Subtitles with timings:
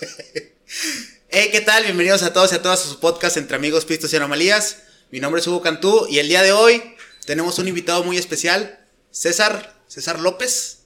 [1.30, 1.84] Hey, ¿qué tal?
[1.84, 4.78] Bienvenidos a todos y a todas a su podcast Entre Amigos, Pistos y Anomalías.
[5.10, 6.82] Mi nombre es Hugo Cantú y el día de hoy
[7.26, 8.80] tenemos un invitado muy especial,
[9.10, 10.78] César, César López.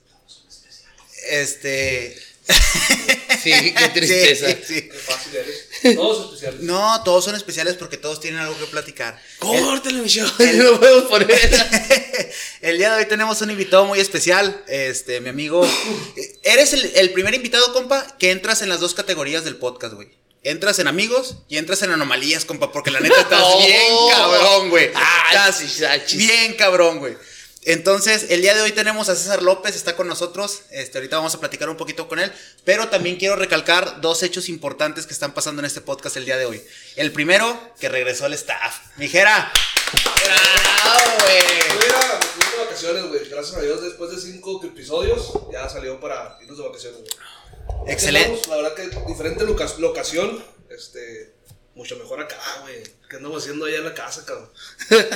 [1.30, 2.18] Este.
[3.42, 4.48] Sí, qué tristeza.
[4.48, 4.88] Sí, sí.
[4.88, 5.67] Qué fácil eres.
[5.94, 6.60] Todos especiales.
[6.60, 9.20] No, todos son especiales porque todos tienen algo que platicar.
[9.38, 10.28] Córtale, mi show.
[10.38, 11.28] Lo podemos poner.
[12.60, 15.66] El día de hoy tenemos un invitado muy especial, este, mi amigo.
[16.42, 20.08] Eres el, el primer invitado, compa, que entras en las dos categorías del podcast, güey.
[20.42, 24.90] Entras en amigos y entras en anomalías, compa, porque la neta estás bien cabrón, güey.
[25.30, 27.16] Estás bien cabrón, güey.
[27.64, 30.62] Entonces, el día de hoy tenemos a César López, está con nosotros.
[30.70, 32.32] Este, ahorita vamos a platicar un poquito con él.
[32.64, 36.36] Pero también quiero recalcar dos hechos importantes que están pasando en este podcast el día
[36.38, 36.62] de hoy.
[36.96, 38.78] El primero, que regresó el staff.
[38.96, 39.52] Mijera.
[40.24, 41.78] Bravo, güey.
[41.82, 42.20] Mira,
[42.56, 43.28] de vacaciones, güey.
[43.28, 47.92] Gracias a Dios, después de cinco episodios, ya salió para irnos de vacaciones, güey.
[47.92, 48.34] Excelente.
[48.34, 51.34] Estamos, La verdad que diferente loca- locación, este,
[51.74, 52.82] mucho mejor acá, güey.
[53.10, 54.50] ¿Qué andamos haciendo allá en la casa, cabrón?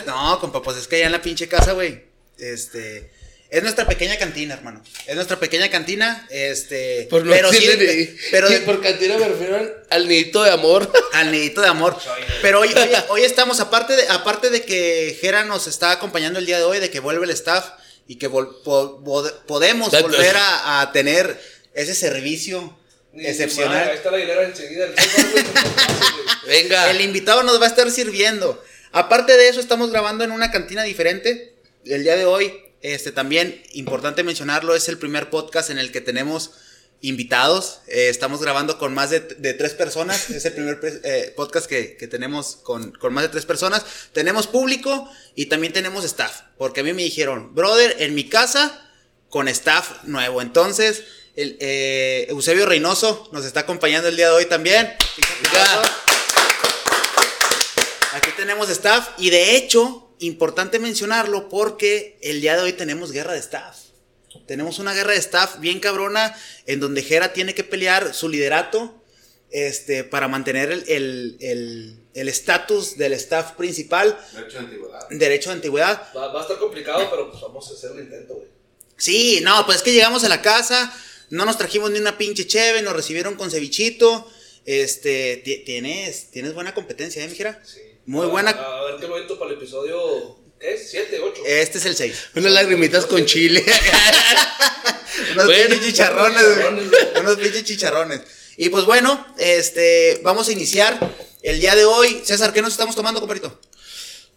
[0.06, 2.12] No, compa, pues es que allá en la pinche casa, güey.
[2.43, 3.11] Este.
[3.51, 4.83] Es nuestra pequeña cantina, hermano.
[5.07, 6.27] Es nuestra pequeña cantina.
[6.31, 7.07] Este.
[7.11, 10.51] Por no pero sí, ni- pero que por cantina me refiero al, al nidito de
[10.51, 10.91] amor.
[11.12, 11.99] al nidito de amor.
[12.41, 16.47] Pero hoy, hoy, hoy estamos, aparte de, aparte de que Jera nos está acompañando el
[16.47, 17.73] día de hoy, de que vuelve el staff
[18.09, 21.39] y que vol- po- pod- podemos Tanto- volver a, a tener
[21.75, 22.79] ese servicio
[23.12, 23.91] Ni- ni madre, Ahí excepcional.
[23.91, 24.87] está la enseguida.
[26.47, 26.91] Venga.
[26.91, 28.65] El invitado nos va a estar sirviendo.
[28.93, 31.52] Aparte de eso, estamos grabando en una cantina diferente.
[31.84, 36.00] El día de hoy, este también, importante mencionarlo, es el primer podcast en el que
[36.00, 36.52] tenemos
[37.00, 37.80] invitados.
[37.88, 40.30] Eh, estamos grabando con más de, de tres personas.
[40.30, 43.84] Es el primer eh, podcast que, que tenemos con, con más de tres personas.
[44.12, 46.42] Tenemos público y también tenemos staff.
[46.56, 48.88] Porque a mí me dijeron, brother, en mi casa
[49.28, 50.41] con staff nuevo.
[50.41, 51.03] Entonces,
[51.34, 54.94] el, eh, Eusebio Reynoso nos está acompañando el día de hoy también.
[58.12, 63.33] Aquí tenemos staff y de hecho, importante mencionarlo porque el día de hoy tenemos guerra
[63.34, 63.77] de staff.
[64.47, 66.34] Tenemos una guerra de staff bien cabrona
[66.66, 68.99] en donde Jera tiene que pelear su liderato
[69.50, 75.09] este, para mantener el- el el- el estatus del staff principal, Derecho de antigüedad.
[75.10, 76.09] derecho de antigüedad.
[76.16, 78.49] Va, va a estar complicado, pero pues vamos a hacer el intento, güey.
[78.97, 80.94] Sí, no, pues es que llegamos a la casa,
[81.28, 84.27] no nos trajimos ni una pinche cheve, nos recibieron con cevichito.
[84.65, 87.60] Este, ti- tienes, tienes buena competencia, ¿eh, mijera?
[87.65, 87.81] Sí.
[88.07, 88.51] Muy buena.
[88.51, 90.37] A, ver qué momento para el episodio.
[90.59, 90.91] ¿Qué es?
[90.91, 91.43] ¿Siete, ocho?
[91.47, 92.15] Este es el 6.
[92.37, 93.65] Unas lagrimitas con chile.
[95.33, 96.43] Unos Bueno, pinches chicharrones.
[97.21, 98.21] Unos pinches chicharrones.
[98.57, 100.99] Y pues bueno, este, vamos a iniciar
[101.43, 102.23] el día de hoy.
[102.25, 103.59] César, ¿qué nos estamos tomando, compadrito?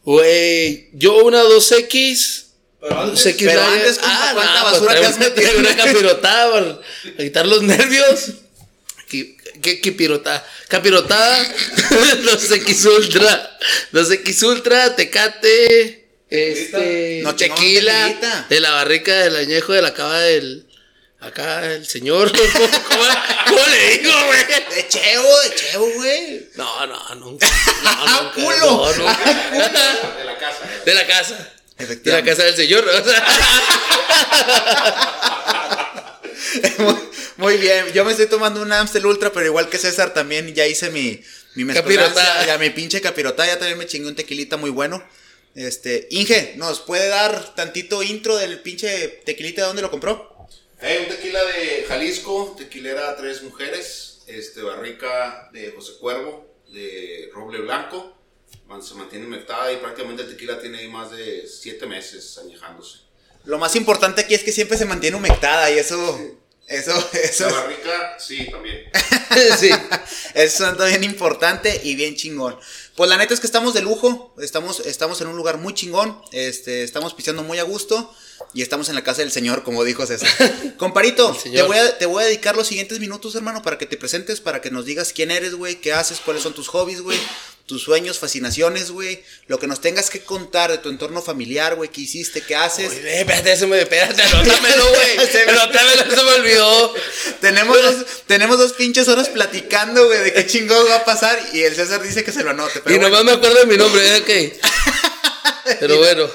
[0.04, 2.44] Güey, yo una 2X.
[2.80, 5.60] Pero antes, 2X pero antes, compa, ¿cuánta no, basura pues, te has metido?
[5.60, 6.80] Una capirotada para
[7.18, 8.34] quitar los nervios.
[9.62, 10.46] ¿Qué, qué capirotada?
[10.68, 11.46] Capirotada,
[12.24, 13.58] 2X Ultra.
[13.94, 20.66] 2X Ultra, Tecate, este, No, tequila, de la barrica del añejo de la cava del.
[21.20, 22.32] Acá, el señor.
[22.54, 23.04] ¿Cómo,
[23.48, 24.46] cómo le digo, güey?
[24.76, 26.50] De chevo, de chevo, güey.
[26.56, 27.48] No, no, nunca.
[27.84, 28.32] No, nunca.
[28.34, 28.58] ¡Culo!
[28.62, 29.18] No, nunca.
[30.20, 30.60] De la casa.
[30.86, 31.52] De la casa.
[31.78, 32.88] De la casa del señor.
[32.88, 33.26] o sea.
[37.38, 37.86] Muy, bien.
[37.94, 41.22] Yo me estoy tomando un Amstel Ultra, pero igual que César también ya hice mi,
[41.56, 42.46] mi Capirotada.
[42.46, 45.06] Ya mi pinche capirotada, ya también me chingué un tequilita muy bueno.
[45.56, 50.36] Este, Inge, ¿nos puede dar tantito intro del pinche tequilita de dónde lo compró?
[50.82, 57.60] Eh, un tequila de Jalisco, tequilera Tres Mujeres, este, barrica de José Cuervo, de roble
[57.60, 58.14] blanco.
[58.82, 63.00] Se mantiene humectada y prácticamente el tequila tiene ahí más de siete meses añejándose.
[63.46, 66.20] Lo más importante aquí es que siempre se mantiene humectada y eso,
[66.68, 68.84] eso, eso, La es- barrica, sí, también.
[69.60, 69.70] sí.
[70.34, 72.58] eso es bien importante y bien chingón.
[72.96, 76.20] Pues la neta es que estamos de lujo, estamos, estamos en un lugar muy chingón,
[76.32, 78.14] este, estamos pisando muy a gusto
[78.54, 80.30] y estamos en la casa del señor, como dijo César.
[80.78, 83.98] Comparito, te voy, a, te voy a dedicar los siguientes minutos, hermano, para que te
[83.98, 87.20] presentes, para que nos digas quién eres, güey, qué haces, cuáles son tus hobbies, güey,
[87.66, 91.90] tus sueños, fascinaciones, güey, lo que nos tengas que contar de tu entorno familiar, güey,
[91.90, 92.92] qué hiciste, qué haces.
[92.92, 95.28] Oye, ve, espérate, eso me, espérate, anótamelo, güey.
[95.32, 96.94] Se se me olvidó.
[97.42, 101.62] Tenemos dos, tenemos dos pinches horas platicando, güey, de qué chingón va a pasar y
[101.62, 102.82] el César dice que se lo anote.
[102.84, 104.22] Pero y nomás bueno, me acuerdo de mi nombre, ¿eh?
[104.22, 105.80] ok.
[105.80, 106.30] Pero bueno,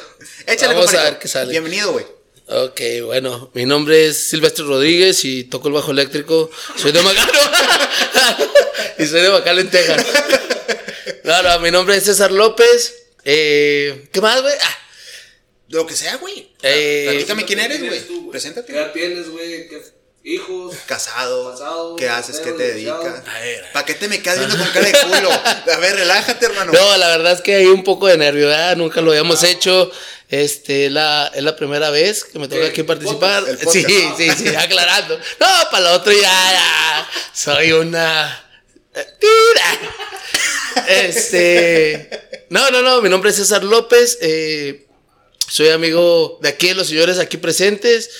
[0.46, 1.50] échale, vamos a ver qué sale.
[1.50, 2.04] Bienvenido, güey.
[2.48, 6.50] Ok, bueno, mi nombre es Silvestre Rodríguez y toco el bajo eléctrico.
[6.76, 7.32] Soy de Macalo.
[8.98, 10.04] y soy de Macalo en Texas.
[11.24, 12.94] No, no, mi nombre es César López.
[13.24, 14.54] Eh, ¿Qué más, güey?
[14.60, 14.78] Ah,
[15.68, 16.52] Lo que sea, güey.
[16.62, 17.98] Eh, Platícame quién eres, ¿quién güey.
[17.98, 18.24] eres tú, güey?
[18.26, 18.72] ¿Qué Preséntate.
[18.72, 19.68] edad tienes, güey?
[19.68, 19.82] ¿Qué,
[20.24, 20.74] hijos.
[20.86, 21.50] Casado.
[21.52, 22.40] Casado, ¿Qué haces?
[22.40, 23.22] ¿Qué te dedicas?
[23.26, 23.64] A ver.
[23.72, 25.30] ¿Para qué te me quedas viendo con cara de culo?
[25.32, 26.72] A ver, relájate, hermano.
[26.72, 28.76] No, la verdad es que hay un poco de nervio, ¿verdad?
[28.76, 29.90] Nunca lo habíamos hecho.
[30.28, 32.66] Este, es la, es la primera vez que me toca ¿Qué?
[32.68, 33.44] aquí participar.
[33.72, 33.84] Sí,
[34.16, 35.18] sí, sí, aclarando.
[35.18, 37.08] No, para la otra ya, ya.
[37.34, 38.44] Soy una.
[38.92, 39.78] Tira.
[40.88, 42.08] Este.
[42.50, 43.00] No, no, no.
[43.02, 44.18] Mi nombre es César López.
[44.20, 44.86] eh,
[45.48, 48.10] soy amigo de aquí, de los señores aquí presentes.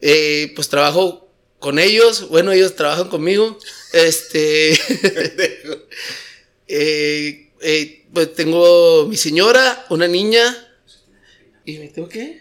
[0.00, 2.28] Eh, pues trabajo con ellos.
[2.28, 3.58] Bueno, ellos trabajan conmigo.
[3.92, 4.78] Este.
[6.72, 10.56] Eh, eh, pues tengo mi señora, una niña.
[11.64, 12.40] ¿Y me tengo qué?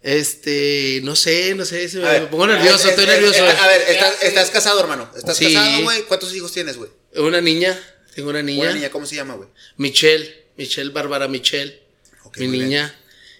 [0.00, 3.42] Este, no sé, no sé, se me, A ver, me pongo nervioso, estoy nervioso.
[3.44, 5.10] A ver, estás, estás casado, hermano.
[5.16, 5.52] ¿Estás Sí.
[5.52, 6.02] casado, güey?
[6.02, 6.90] ¿Cuántos hijos tienes, güey?
[7.16, 7.76] Una niña,
[8.14, 9.48] tengo una niña, Una niña, ¿cómo se llama, güey?
[9.76, 11.80] Michelle, Michelle Bárbara Michelle,
[12.24, 12.68] Ok, mi muy bien.
[12.70, 12.94] niña.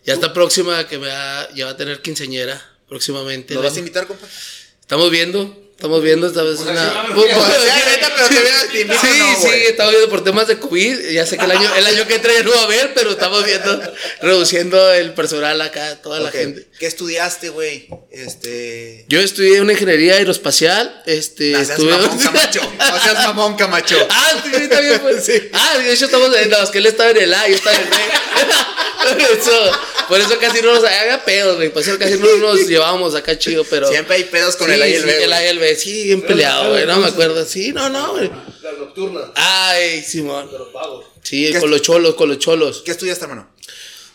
[0.05, 3.55] Ya está próxima, que me va, ya va a tener quinceñera próximamente.
[3.55, 4.26] ¿Nos el vas a invitar, compa?
[4.81, 6.71] Estamos viendo, estamos viendo esta vez una...
[6.73, 7.06] O sea,
[8.75, 8.85] Sí,
[9.19, 11.11] no, sí, estamos viendo por temas de COVID.
[11.11, 13.12] Ya sé que el año, el año que entra ya no va a haber, pero
[13.12, 13.82] estamos viendo,
[14.23, 16.35] reduciendo el personal acá, toda la Ok.
[16.35, 16.69] gente.
[16.84, 17.88] ¿Qué estudiaste, güey?
[18.10, 19.06] Este.
[19.08, 21.02] Yo estudié una ingeniería aeroespacial.
[21.06, 22.60] Este, No seas estuve- mamón, Camacho.
[22.78, 23.96] No seas mamón, Camacho.
[24.10, 25.31] Ah, sí, sí, también pues.
[25.54, 27.84] Ah, de hecho estamos en los que él estaba en el A, yo estaba en
[27.84, 27.96] el B.
[29.08, 29.72] por eso,
[30.10, 31.70] por eso casi no nos había pedos, güey.
[31.72, 33.88] Por eso casi no nos llevábamos acá chido, pero.
[33.88, 35.12] Siempre hay pedos con Sí, el A y el sí, B.
[35.22, 35.38] el güey.
[35.38, 36.84] A y el B, sí, bien peleado, güey.
[36.84, 37.46] No me acuerdo.
[37.46, 38.31] Sí, no, no, güey.
[38.62, 39.20] La nocturna.
[39.36, 40.50] Ay, Simón.
[40.52, 41.06] De los vagos.
[41.22, 42.82] Sí, ¿Qué con los cholos, con los cholos.
[42.84, 43.54] ¿Qué estudiaste, hermano?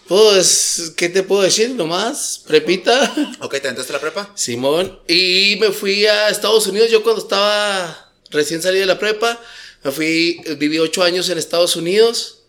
[0.09, 1.69] Pues, ¿qué te puedo decir?
[1.69, 3.13] Nomás, prepita.
[3.41, 4.31] Ok, ¿te entraste a la prepa?
[4.33, 4.99] Simón.
[5.07, 6.89] Y me fui a Estados Unidos.
[6.89, 9.39] Yo cuando estaba recién salí de la prepa,
[9.83, 12.39] me fui, viví ocho años en Estados Unidos.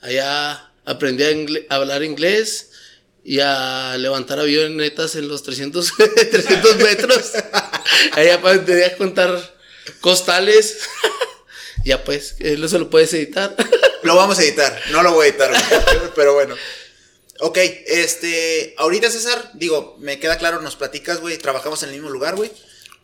[0.00, 2.70] Allá aprendí a, hablar inglés
[3.22, 5.92] y a levantar avionetas en los 300,
[6.32, 7.30] 300 metros.
[8.10, 9.54] Allá aprendí a contar
[10.00, 10.80] costales.
[11.84, 13.54] ya pues, no se lo puedes editar.
[14.02, 14.76] Lo vamos a editar.
[14.90, 15.52] No lo voy a editar.
[16.16, 16.56] Pero bueno.
[17.40, 18.74] Ok, este.
[18.78, 21.36] Ahorita, César, digo, me queda claro, nos platicas, güey.
[21.38, 22.50] Trabajamos en el mismo lugar, güey.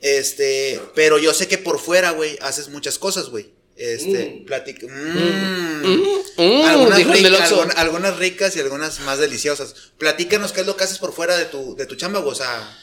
[0.01, 0.81] Este.
[0.95, 3.51] Pero yo sé que por fuera, güey, haces muchas cosas, güey.
[3.77, 4.43] Este.
[4.43, 4.47] Mm.
[4.47, 6.01] platic- Mm.
[6.37, 7.65] Mm, algunas, dijo el del ricas, Oxxo.
[7.69, 9.75] algun- algunas ricas y algunas más deliciosas.
[9.99, 12.33] Platícanos qué es lo que haces por fuera de tu, de tu chamba, güey.
[12.33, 12.79] O sea,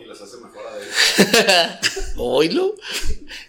[0.00, 0.49] Y las hace mejor
[2.16, 2.76] Oílo.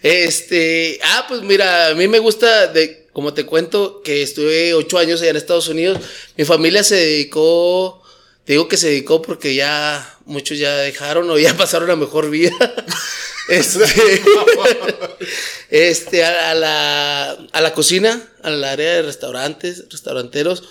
[0.02, 4.98] Este, ah, pues mira, a mí me gusta, de, como te cuento, que estuve ocho
[4.98, 5.98] años allá en Estados Unidos.
[6.36, 8.02] Mi familia se dedicó,
[8.44, 12.30] te digo que se dedicó porque ya muchos ya dejaron o ya pasaron a mejor
[12.30, 12.52] vida.
[13.48, 13.84] Este,
[15.68, 20.62] este a, la, a la cocina, al área de restaurantes, restauranteros.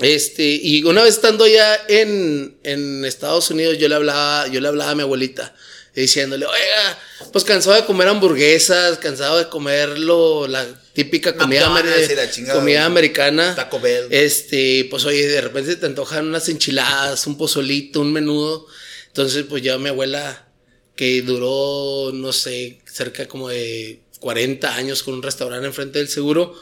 [0.00, 4.68] Este, y una vez estando ya en, en Estados Unidos, yo le hablaba, yo le
[4.68, 5.54] hablaba a mi abuelita,
[6.00, 6.98] diciéndole, oiga,
[7.32, 12.84] pues cansado de comer hamburguesas, cansado de comer lo, la típica comida, amer- chingada, comida
[12.84, 13.54] americana.
[13.54, 14.06] Taco Bell.
[14.10, 18.66] Este, pues oye, de repente te antojan unas enchiladas, un pozolito, un menudo.
[19.08, 20.48] Entonces, pues ya mi abuela,
[20.96, 26.54] que duró, no sé, cerca como de 40 años con un restaurante enfrente del seguro,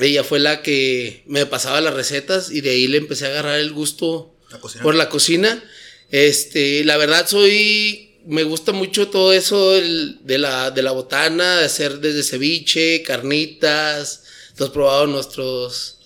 [0.00, 3.58] ella fue la que me pasaba las recetas y de ahí le empecé a agarrar
[3.58, 5.62] el gusto La por la cocina.
[6.10, 11.56] Este, la verdad soy, me gusta mucho todo eso el- de, la, de la botana,
[11.58, 14.22] de hacer desde ceviche, carnitas.
[14.56, 15.96] ¿Tú has probado nuestros,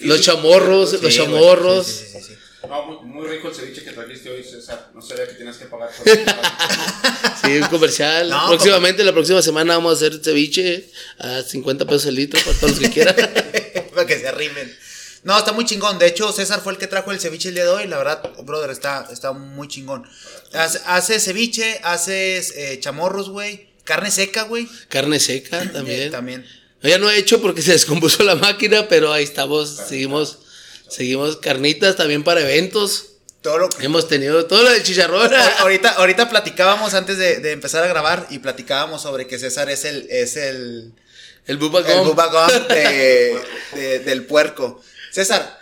[0.00, 1.86] los chamorros, Sí, los chamorros?
[1.86, 2.34] Sí, sí, sí, sí, sí.
[2.68, 4.90] No, muy, muy rico el ceviche que trajiste hoy, César.
[4.94, 6.22] No sabía que tienes que pagar por eso.
[7.44, 8.28] Sí, un comercial.
[8.30, 10.88] No, Próximamente, la próxima semana vamos a hacer ceviche
[11.18, 13.16] a 50 pesos el litro para todos los que quieran.
[13.94, 14.76] Para que se arrimen.
[15.24, 15.98] No, está muy chingón.
[15.98, 17.86] De hecho, César fue el que trajo el ceviche el día de hoy.
[17.88, 20.06] La verdad, brother, está, está muy chingón.
[20.52, 23.68] Hace, haces ceviche, haces eh, chamorros, güey.
[23.84, 24.68] Carne seca, güey.
[24.88, 26.10] Carne seca Eh, también.
[26.10, 26.46] también.
[26.82, 30.38] Ya no he hecho porque se descompuso la máquina, pero ahí estamos, seguimos,
[30.88, 33.06] seguimos carnitas también para eventos.
[33.40, 35.30] Todo lo Hemos tenido todo lo del chicharrón.
[35.32, 39.68] Ahor- ahorita, ahorita platicábamos antes de, de empezar a grabar y platicábamos sobre que César
[39.70, 40.92] es el, es el,
[41.46, 44.82] El Bubba el de- del puerco.
[45.14, 45.60] César,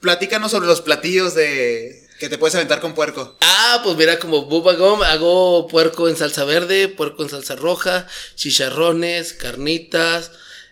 [0.00, 3.36] platícanos sobre los platillos de que te puedes aventar con puerco.
[3.42, 4.72] Ah, pues mira, como Bubba
[5.10, 10.30] hago puerco en salsa verde, puerco en salsa roja, chicharrones, carnitas,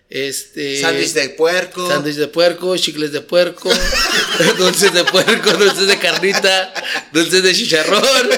[0.09, 0.81] este...
[0.81, 1.87] Sándwich de puerco.
[1.87, 3.71] Sándwich de puerco, chicles de puerco,
[4.57, 6.73] dulces de puerco, dulces de carnita,
[7.13, 8.03] dulces de chicharrón,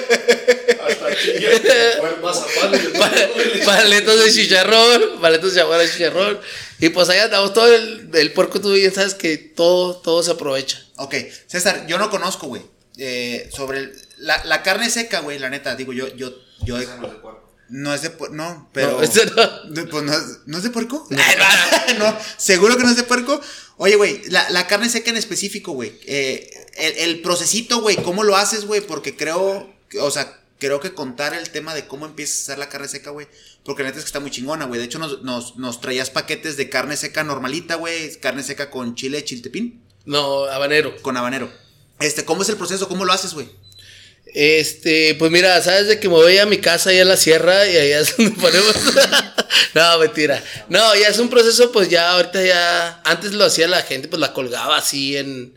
[3.65, 6.41] paletos de chicharrón, paletos de chicharrón.
[6.81, 10.33] Y pues allá andamos todo el, el puerco, tú bien sabes que todo, todo se
[10.33, 10.85] aprovecha.
[10.97, 11.15] Ok,
[11.47, 12.63] César, yo no conozco, güey.
[12.97, 16.33] eh, sobre el- la, la carne seca, güey, la neta, digo, yo, yo,
[16.65, 17.51] Yo, Esa no es de puerco.
[17.69, 18.93] no es de puerco, no, pero...
[18.93, 19.71] No, ese no.
[19.71, 21.07] De- pues no, es- ¿no es de puerco?
[21.99, 22.19] No.
[22.37, 23.41] seguro que no es de puerco.
[23.77, 25.93] Oye, güey, la, la carne seca en específico, güey.
[26.07, 28.81] eh, el, el procesito, güey, ¿cómo lo haces, güey?
[28.81, 32.59] Porque creo, que- o sea, creo que contar el tema de cómo empiezas a hacer
[32.59, 33.27] la carne seca, güey.
[33.65, 34.79] Porque la neta es que está muy chingona, güey.
[34.79, 38.15] De hecho, nos, nos, nos traías paquetes de carne seca normalita, güey.
[38.21, 40.95] Carne seca con chile chiltepín, No, habanero.
[41.03, 41.51] con habanero.
[42.01, 42.89] Este, ¿cómo es el proceso?
[42.89, 43.49] ¿Cómo lo haces, güey?
[44.27, 47.67] Este, pues mira, sabes de que me voy a mi casa allá en la sierra
[47.69, 48.75] y allá es donde ponemos.
[49.75, 50.43] no, mentira.
[50.69, 53.01] No, ya es un proceso, pues ya ahorita ya.
[53.05, 55.55] Antes lo hacía la gente, pues la colgaba así en,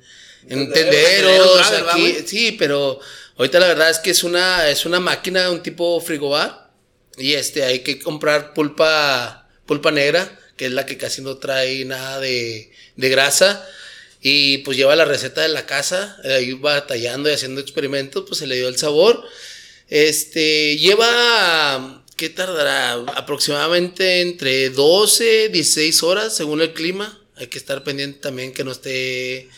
[0.48, 1.64] en Tendero, tendero,
[1.94, 2.30] tenderos.
[2.30, 3.00] Sí, pero
[3.38, 6.72] ahorita la verdad es que es una, es una máquina, un tipo frigobar.
[7.18, 11.84] Y este, hay que comprar pulpa, pulpa negra, que es la que casi no trae
[11.86, 13.68] nada de, de grasa.
[14.22, 18.26] Y pues lleva la receta de la casa, eh, ahí va tallando y haciendo experimentos,
[18.28, 19.24] pues se le dio el sabor.
[19.90, 22.94] Este, lleva, ¿qué tardará?
[23.16, 27.22] Aproximadamente entre 12, 16 horas según el clima.
[27.36, 29.50] Hay que estar pendiente también que no esté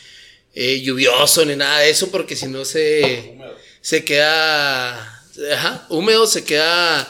[0.54, 3.38] eh, lluvioso ni nada de eso, porque si no se,
[3.82, 7.08] se queda ajá, húmedo, se queda,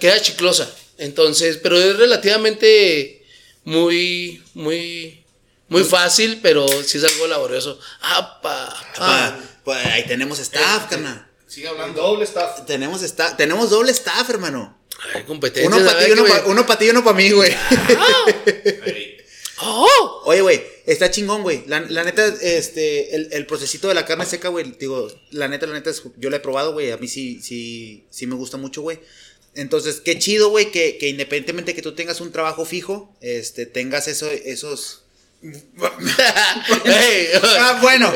[0.00, 0.68] queda chiclosa.
[0.98, 3.24] Entonces, pero es relativamente
[3.64, 5.22] muy, muy,
[5.68, 7.78] muy fácil, pero sí es algo laborioso.
[8.00, 8.74] ¡Apa!
[8.98, 11.26] Ah, pues ahí tenemos staff, carnal.
[11.46, 12.02] Sigue El hablando.
[12.02, 12.64] doble staff.
[12.66, 14.76] Tenemos staff, tenemos doble staff, hermano.
[15.14, 15.68] Hay competencia.
[15.68, 16.24] Uno para ti y uno
[16.66, 17.54] pa- pa' para mí, güey.
[18.86, 19.16] Ey,
[19.58, 20.22] ¡Oh!
[20.24, 21.64] Oye, güey, está chingón, güey.
[21.66, 25.66] La, la neta, este, el, el procesito de la carne seca, güey, digo, la neta,
[25.66, 26.90] la neta, yo la he probado, güey.
[26.92, 29.00] A mí sí, sí, sí me gusta mucho, güey.
[29.54, 34.06] Entonces, qué chido, güey, que, que independientemente que tú tengas un trabajo fijo, este, tengas
[34.06, 35.05] eso, esos...
[36.84, 38.12] Ey, Ah, bueno,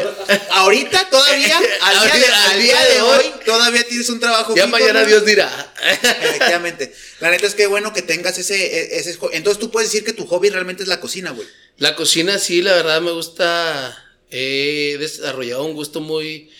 [0.50, 4.66] ahorita todavía, al día, de, Ahorita, al día de hoy, todavía tienes un trabajo ya
[4.66, 5.06] mañana ¿no?
[5.06, 5.72] Dios dirá.
[5.82, 6.92] Efectivamente.
[7.20, 9.18] La neta es que bueno que tengas ese, e- ese...
[9.32, 11.46] Entonces tú puedes decir que tu hobby realmente es la cocina, güey.
[11.78, 14.06] La cocina sí, la verdad me gusta.
[14.30, 16.50] He desarrollado un gusto muy...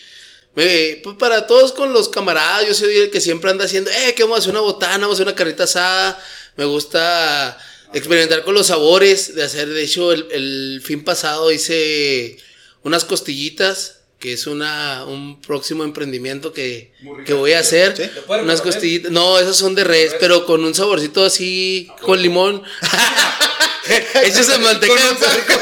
[0.55, 4.13] me- pues para todos con los camaradas, yo soy el que siempre anda haciendo, eh,
[4.13, 6.21] que vamos a hacer una botana, vamos a hacer una carrita asada.
[6.57, 7.57] Me gusta
[7.93, 12.37] experimentar con los sabores, de hacer, de hecho, el, el fin pasado hice
[12.83, 16.93] unas costillitas, que es una, un próximo emprendimiento que,
[17.25, 17.97] que voy a hacer.
[17.97, 18.03] ¿Sí?
[18.03, 22.21] ¿De puerco Unas costillitas, no, esas son de res, pero con un saborcito así, con
[22.21, 22.61] limón.
[24.23, 25.53] Hechos en manteca de puerco.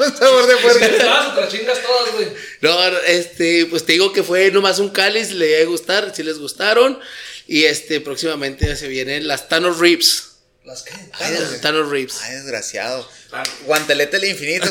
[0.00, 2.28] Un sabor de Si te vas o te las chingas todas, güey.
[2.60, 6.24] No, este, pues te digo que fue nomás un cáliz, le iba a gustar, si
[6.24, 6.98] les gustaron.
[7.46, 10.29] Y este, próximamente se vienen las Thanos Ribs.
[10.70, 10.92] ¿Las qué?
[11.60, 12.20] Thanos Ribs.
[12.22, 13.08] Ay, desgraciado.
[13.28, 13.50] Claro.
[13.66, 14.68] Guantelete del infinito.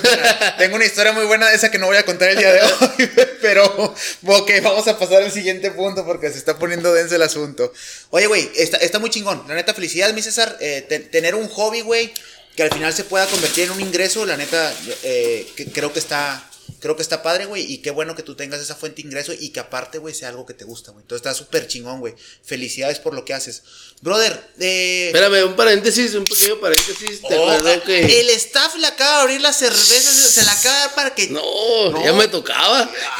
[0.58, 2.62] Tengo una historia muy buena de esa que no voy a contar el día de
[2.62, 3.10] hoy.
[3.42, 3.94] Pero,
[4.26, 7.74] ok, vamos a pasar al siguiente punto porque se está poniendo denso el asunto.
[8.12, 9.44] Oye, güey, está, está muy chingón.
[9.48, 10.56] La neta, felicidades, mi César.
[10.62, 12.14] Eh, te- tener un hobby, güey,
[12.56, 16.00] que al final se pueda convertir en un ingreso, la neta, eh, que- creo que
[16.00, 16.49] está.
[16.80, 19.34] Creo que está padre, güey, y qué bueno que tú tengas esa fuente de ingreso
[19.34, 21.02] y que aparte, güey, sea algo que te gusta, güey.
[21.04, 22.16] Entonces está súper chingón, güey.
[22.44, 23.64] Felicidades por lo que haces.
[24.02, 27.22] Brother, eh, Espérame, un paréntesis, un pequeño paréntesis.
[27.22, 28.22] Te Oh, acuerdo que.
[28.22, 31.28] El staff le acaba de abrir la cerveza, se, la acaba de dar para que.
[31.28, 32.04] No, No.
[32.04, 32.90] ya me tocaba.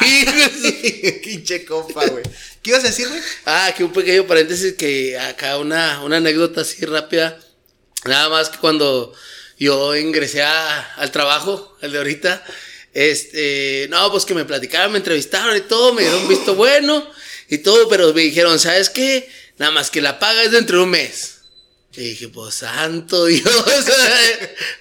[1.22, 2.24] Pinche compa, güey.
[2.62, 3.20] ¿Qué ibas a decir, güey?
[3.46, 7.38] Ah, que un pequeño paréntesis que acá una, una anécdota así rápida.
[8.04, 9.12] Nada más que cuando
[9.58, 12.44] yo ingresé a- al trabajo, el de ahorita,
[12.92, 17.08] este, no, pues que me platicaron, me entrevistaron y todo, me dieron un visto bueno
[17.48, 19.28] y todo, pero me dijeron, ¿sabes qué?
[19.58, 21.36] Nada más que la paga es dentro de un mes.
[21.92, 23.44] Y dije, pues santo Dios,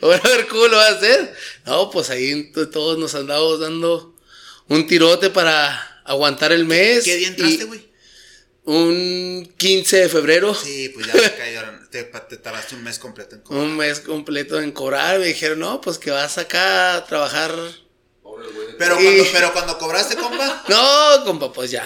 [0.02, 1.34] ahora a ver cómo lo va a hacer.
[1.66, 4.16] No, pues ahí todos nos andamos dando
[4.68, 7.04] un tirote para aguantar el mes.
[7.04, 7.90] ¿Qué día entraste, güey?
[8.66, 11.90] un 15 de febrero, Sí, pues ya me cayeron.
[11.90, 13.64] Te, te tardaste un mes completo en cobrar.
[13.64, 15.18] un mes completo en cobrar.
[15.20, 17.52] Me dijeron, no, pues que vas acá a trabajar.
[18.80, 20.64] Pero, Y- cuando, pero cuando cobraste, compa.
[20.68, 21.86] No, compa, pues ya.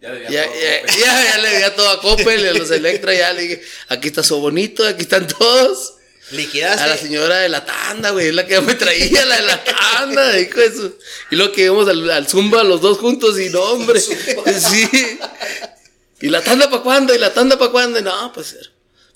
[0.00, 2.70] Ya le Ya, ya, todo, ya, ya le di a todo a Coppel, a los
[2.70, 5.94] Electra, ya le dije, aquí está su bonito, aquí están todos.
[6.32, 6.82] Liquidaste.
[6.82, 9.42] A la señora de la tanda, güey, es la que ya me traía, la de
[9.42, 10.98] la tanda, hijo de su-
[11.30, 13.98] Y luego que íbamos al, al Zumba los dos juntos y no, hombre.
[14.00, 15.18] Sí.
[16.20, 17.14] ¿Y la tanda para cuándo?
[17.14, 17.98] ¿Y la tanda para cuándo?
[17.98, 18.56] Y no, pues.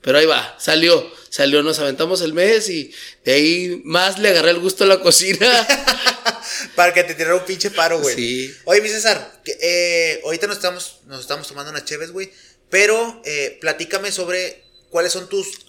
[0.03, 2.91] Pero ahí va, salió, salió, nos aventamos el mes y
[3.25, 5.67] de ahí más le agarré el gusto a la cocina.
[6.75, 8.15] Para que te tirara un pinche paro, güey.
[8.15, 8.55] Sí.
[8.65, 12.33] Oye, mi César, que, eh, ahorita nos estamos, nos estamos tomando unas cheves, güey.
[12.69, 15.67] Pero eh, platícame sobre cuáles son tus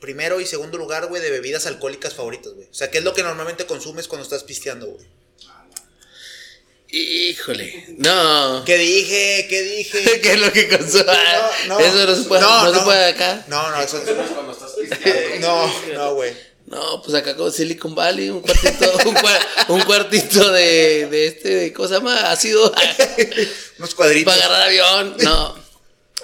[0.00, 2.68] primero y segundo lugar, güey, de bebidas alcohólicas favoritas, güey.
[2.70, 5.06] O sea, ¿qué es lo que normalmente consumes cuando estás pisteando, güey?
[6.90, 8.62] Híjole, no.
[8.64, 9.46] ¿Qué dije?
[9.50, 10.20] ¿Qué dije?
[10.22, 11.12] ¿Qué es lo que consuma?
[11.66, 11.80] No, no.
[11.80, 12.84] Eso no se puede, No, no, se no.
[12.84, 13.44] puede acá.
[13.48, 15.38] No, no, eso Cuando estás pisteando.
[15.40, 16.32] No, no, güey.
[16.70, 21.48] No, pues acá con Silicon Valley, un cuartito, un, cua- un cuartito de, de este,
[21.54, 22.30] de, ¿cómo se llama?
[22.30, 22.72] Ácido.
[23.78, 24.34] Unos cuadritos.
[24.34, 25.16] para agarrar avión.
[25.22, 25.54] No.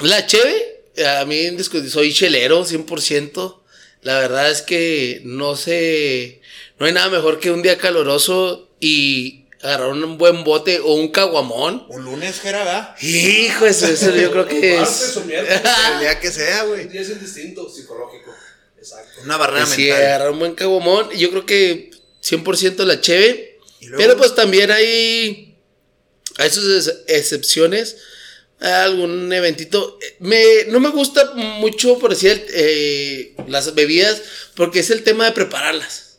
[0.01, 0.83] La cheve,
[1.21, 1.49] a mí
[1.89, 3.61] soy chelero 100%.
[4.03, 6.43] La verdad es que no sé,
[6.79, 11.09] no hay nada mejor que un día caloroso y agarrar un buen bote o un
[11.09, 11.87] caguamón.
[11.89, 12.97] Un lunes, Jera, ¿verdad?
[13.01, 15.17] Hijo, eso, eso yo creo que Martes es.
[15.17, 15.63] o miércoles.
[15.95, 16.83] El día que sea, güey.
[16.83, 18.31] El día es indistinto, psicológico.
[18.85, 19.21] Exacto.
[19.23, 20.03] Una barrera Sí, mental.
[20.03, 21.09] agarrar un buen caguamón.
[21.13, 21.91] y Yo creo que
[22.23, 23.59] 100% la cheve.
[23.81, 25.59] Luego- Pero pues también hay,
[26.39, 27.97] hay sus ex- excepciones.
[28.61, 29.99] Algún eventito.
[30.21, 34.23] Me, no me gusta mucho, por decir, eh, las bebidas,
[34.55, 36.19] porque es el tema de prepararlas.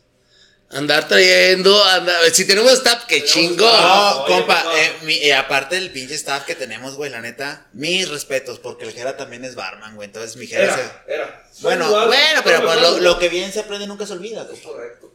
[0.68, 3.64] Andar trayendo, andar, si tenemos staff, que chingo.
[3.64, 7.68] No, Oye, compa, eh, mi- eh, aparte del pinche staff que tenemos, güey, la neta,
[7.72, 11.12] mis respetos, porque el Jera también es barman, güey, entonces mi Jera Era, se...
[11.14, 11.45] era.
[11.60, 15.12] Bueno, Igual, bueno, pero pues, lo, lo que bien se aprende nunca se olvida, correcto.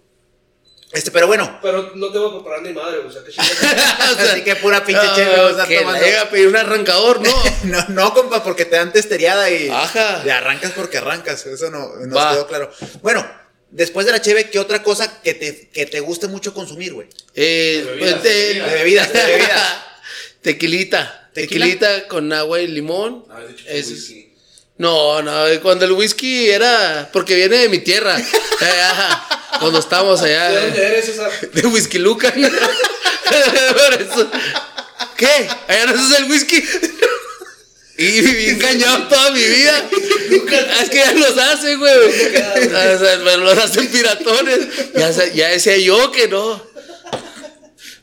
[0.92, 3.30] Este, pero bueno, Pero no te voy a preparar ni madre, o sea, que.
[3.32, 6.04] O sea, así que pura pinche no, chévere vamos a estar que tomando.
[6.06, 7.44] llega a pedir un arrancador, ¿no?
[7.64, 10.22] No, no, compa, porque te dan testeriada y, Ajá.
[10.26, 11.46] y arrancas porque arrancas.
[11.46, 12.34] Eso no nos Va.
[12.34, 12.72] quedó claro.
[13.02, 13.26] Bueno,
[13.70, 17.08] después de la cheve, ¿qué otra cosa que te, que te guste mucho consumir, güey?
[17.36, 19.84] Eh, De bebidas, pues, de- de bebidas, de bebidas.
[20.42, 21.30] Tequilita.
[21.34, 21.66] ¿Tequila?
[21.66, 23.26] Tequilita con agua y limón.
[23.48, 24.31] Dicho Es- whisky.
[24.82, 27.08] No, no, cuando el whisky era.
[27.14, 28.18] Porque viene de mi tierra.
[28.62, 30.50] Eh, ajá, cuando estábamos allá.
[30.52, 31.32] ¿De dónde eres, César?
[31.52, 32.06] De whisky eso.
[35.18, 35.50] ¿Qué?
[35.68, 36.64] ¿Allá no es el whisky?
[37.98, 39.90] Y viví engañado toda mi vida.
[40.80, 41.92] Es que ya los hacen, güey.
[41.92, 44.60] O sea, pero los hacen piratones.
[44.94, 46.64] Ya, ya decía yo que no.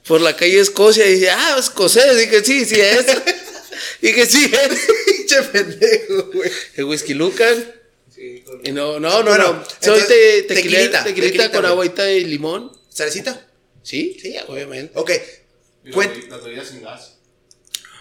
[0.08, 1.06] Por la calle Escocia.
[1.06, 2.18] Y dije, ah, escocés.
[2.18, 3.06] Dije, sí, sí es.
[4.00, 4.87] Dije, sí es.
[5.07, 6.50] Pinche pendejo, güey.
[6.76, 7.75] El whisky Lucan.
[8.14, 9.64] Sí, con- Y no, no, no, Bueno, no.
[9.64, 12.73] Soy entonces, te- tequila- tequilita, tequilita, tequilita, con agüita y limón.
[12.89, 13.47] ¿Salecita?
[13.82, 14.93] Sí, sí, obviamente.
[14.99, 15.11] Ok.
[15.84, 17.18] Y Cuen- las- Las bebidas sin gas.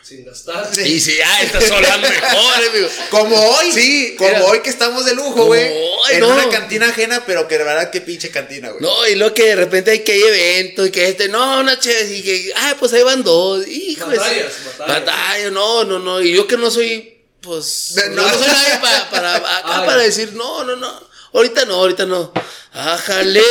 [0.08, 0.70] Sin gastar.
[0.74, 0.82] Sí.
[0.84, 2.88] Y sí, ah, estas son las mejores, amigo.
[3.10, 3.72] Como hoy.
[3.74, 5.68] Sí, Como era- hoy que estamos de lujo, Como güey.
[5.70, 6.30] hoy, En no.
[6.30, 8.82] una cantina ajena, pero que de verdad qué pinche cantina, güey.
[8.82, 11.78] No, y lo que de repente hay que hay evento y que este, no, una
[11.78, 15.06] chévere, y que, ah, pues ahí van dos, hijo Batallas, batallas.
[15.06, 18.80] Batalla, no, no, no, y yo que no soy, pues, No, no, no soy nadie
[18.80, 22.32] pa- para, acá para decir, no, no, no, ahorita no, ahorita no.
[22.74, 23.42] Ájale,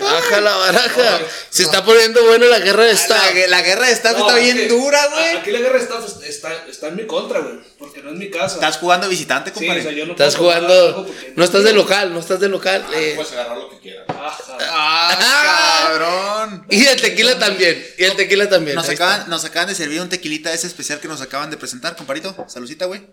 [0.00, 1.18] aja la baraja.
[1.20, 3.34] No, Se está poniendo buena la guerra de La, staff.
[3.48, 5.36] la guerra de staff No, está es bien que dura, güey.
[5.36, 7.60] Aquí la guerra de staff está, está en mi contra, güey.
[7.78, 8.54] Porque no es mi casa.
[8.56, 9.80] Estás jugando visitante, Sí, compadre.
[9.80, 12.84] o sea, yo no Estás jugando, no estás de local, no estás de local.
[12.88, 13.12] Ah, eh.
[13.14, 14.04] puedes agarrar lo que quieras.
[14.08, 14.58] Ajá.
[14.60, 15.86] Ah,
[16.48, 16.66] cabrón.
[16.70, 18.74] Y el tequila también, y el tequila también.
[18.74, 21.94] Nos acaban, nos acaban de servir un tequilita ese especial que nos acaban de presentar,
[21.94, 22.34] comparito.
[22.48, 23.06] Salucita, güey.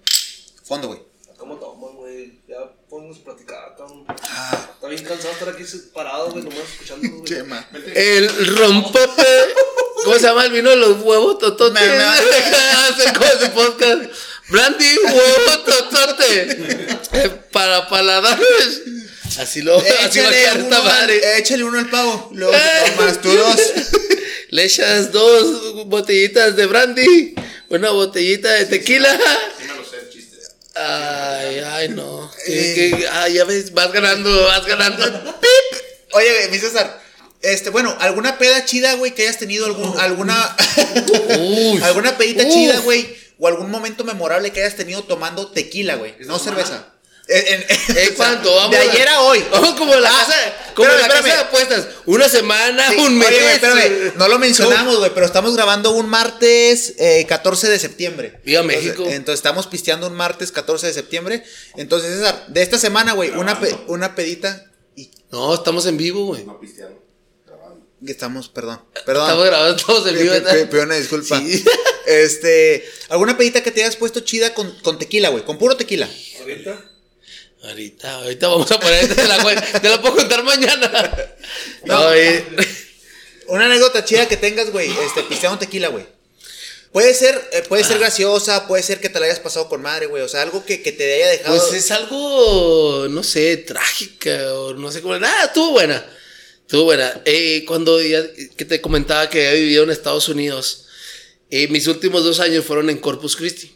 [0.63, 0.99] Fondo, güey.
[1.37, 2.39] ¿Cómo toman, güey?
[2.47, 2.57] Ya
[2.89, 3.75] podemos platicar.
[4.23, 7.07] Ah, Está bien cansado estar aquí parado, güey, nomás escuchando.
[7.09, 7.23] güey.
[7.25, 7.67] chema.
[7.93, 9.25] El rompope.
[10.03, 11.73] ¿Cómo se llama el vino de los huevos tototes?
[11.81, 14.03] Me- me- Hace podcast.
[14.49, 16.51] Brandy, huevo totote.
[17.13, 18.81] Eh, para paladares.
[19.37, 21.37] Así lo así va a Échale quedar esta uno, al, madre.
[21.37, 22.29] échale uno al pavo.
[22.33, 22.93] Luego Eh.
[22.95, 23.57] tomas tú dos.
[24.49, 27.35] Le echas dos botellitas de brandy.
[27.69, 29.11] Una botellita de tequila.
[29.59, 30.37] Sí me lo sé el chiste.
[30.75, 32.18] Ay, ay, no.
[32.51, 32.73] Eh.
[32.75, 35.03] Que- que- ay, ya ves, vas ganando, vas ganando.
[36.13, 36.99] Oye, mi César.
[37.41, 40.55] Este, bueno, ¿alguna peda chida, güey, que hayas tenido algún, alguna,
[41.39, 41.83] Uf.
[41.83, 42.53] alguna pedita Uf.
[42.53, 43.15] chida, güey?
[43.39, 46.15] O algún momento memorable que hayas tenido tomando tequila, güey.
[46.25, 46.93] No cerveza.
[47.31, 48.53] En- en- ¿Eh, ¿Cuánto?
[48.55, 49.45] Vamos De a- ayer a hoy.
[49.51, 50.33] Vamos como la casa,
[50.73, 51.87] como espérame, la casa de apuestas.
[52.05, 53.27] Una semana, Sí, un mes.
[53.27, 57.77] Oye, güey, espérame, no lo mencionamos, güey, pero estamos grabando un martes eh, 14 de
[57.77, 58.39] septiembre.
[58.43, 59.03] Viva Entonces- México.
[59.07, 61.43] Entonces, estamos pisteando un martes 14 de septiembre.
[61.77, 64.65] Entonces, César, de esta semana, güey, una, pe- una pedita
[64.95, 66.43] y No, estamos en vivo, güey.
[66.45, 66.97] No pisteando.
[68.07, 69.25] Estamos, perdón, perdón.
[69.25, 70.33] Estamos grabando todos en vivo.
[70.33, 71.37] Pe- pe- pe- una disculpa.
[71.37, 71.63] Sí.
[72.07, 76.09] Este, alguna pedita que te hayas puesto chida con, con tequila, güey, con puro tequila.
[76.39, 76.85] Ahorita.
[77.63, 81.35] Ahorita, ahorita vamos a poner, te la, cuen- te la puedo contar mañana.
[81.85, 81.99] No.
[82.05, 82.45] No, eh,
[83.47, 86.05] Una anécdota chida que tengas, güey, este, pisteando tequila, güey.
[86.91, 87.87] Puede ser, eh, puede Ah.
[87.87, 90.23] ser graciosa, puede ser que te la hayas pasado con madre, güey.
[90.23, 91.57] O sea, algo que, que te haya dejado.
[91.57, 95.17] pues es algo, no sé, trágica o no sé cómo.
[95.19, 96.03] Nada, estuvo buena.
[96.61, 97.21] Estuvo buena.
[97.25, 98.23] Eh, cuando ya,
[98.55, 100.85] que te comentaba que había vivido en Estados Unidos,
[101.51, 103.75] eh, mis últimos dos años fueron en Corpus Christi.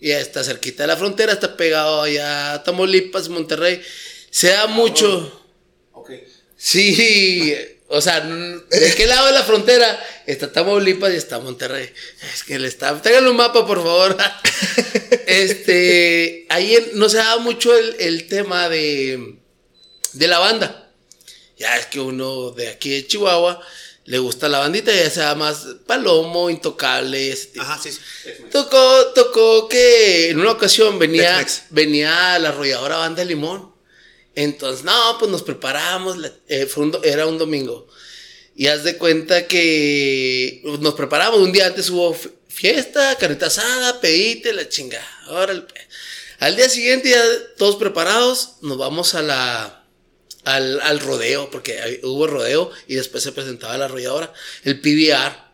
[0.00, 3.82] Ya está cerquita de la frontera, está pegado allá a Tamaulipas, Monterrey.
[4.30, 5.44] Se da mucho.
[5.92, 6.10] Ok.
[6.56, 7.54] Sí,
[7.88, 9.98] O sea, ¿de qué lado de la frontera?
[10.26, 11.90] Está Tamaulipas y está Monterrey.
[12.34, 13.00] Es que le está.
[13.00, 14.16] Tráiganle un mapa, por favor.
[15.26, 16.46] este.
[16.50, 19.38] Ahí no se daba mucho el, el tema de.
[20.12, 20.90] de la banda.
[21.56, 23.62] Ya es que uno de aquí de Chihuahua
[24.06, 27.62] le gusta la bandita, ya sea más Palomo, Intocable, ese tipo.
[27.62, 28.00] Ajá, sí, sí.
[28.52, 33.74] Tocó, tocó que en una ocasión venía, venía la arrolladora banda de limón.
[34.36, 36.16] Entonces, no, pues nos preparamos,
[36.46, 37.88] eh, fue un era un domingo.
[38.54, 42.16] Y haz de cuenta que nos preparamos, un día antes hubo
[42.48, 45.06] fiesta, carnita asada, pedite, la chingada.
[45.28, 45.82] Órale, pues.
[46.38, 47.22] Al día siguiente, ya
[47.56, 49.85] todos preparados, nos vamos a la,
[50.46, 54.32] al, al rodeo, porque hubo rodeo y después se presentaba la arrolladora,
[54.64, 55.44] el PBR.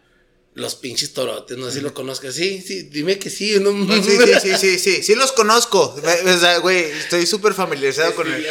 [0.55, 2.35] Los pinches torotes, no sé si lo conozcas.
[2.35, 3.59] Sí, sí, dime que sí.
[3.59, 3.71] No,
[4.03, 5.97] Sí, sí, sí, sí, sí, sí los conozco.
[5.97, 8.47] O sea, güey, estoy súper familiarizado con él.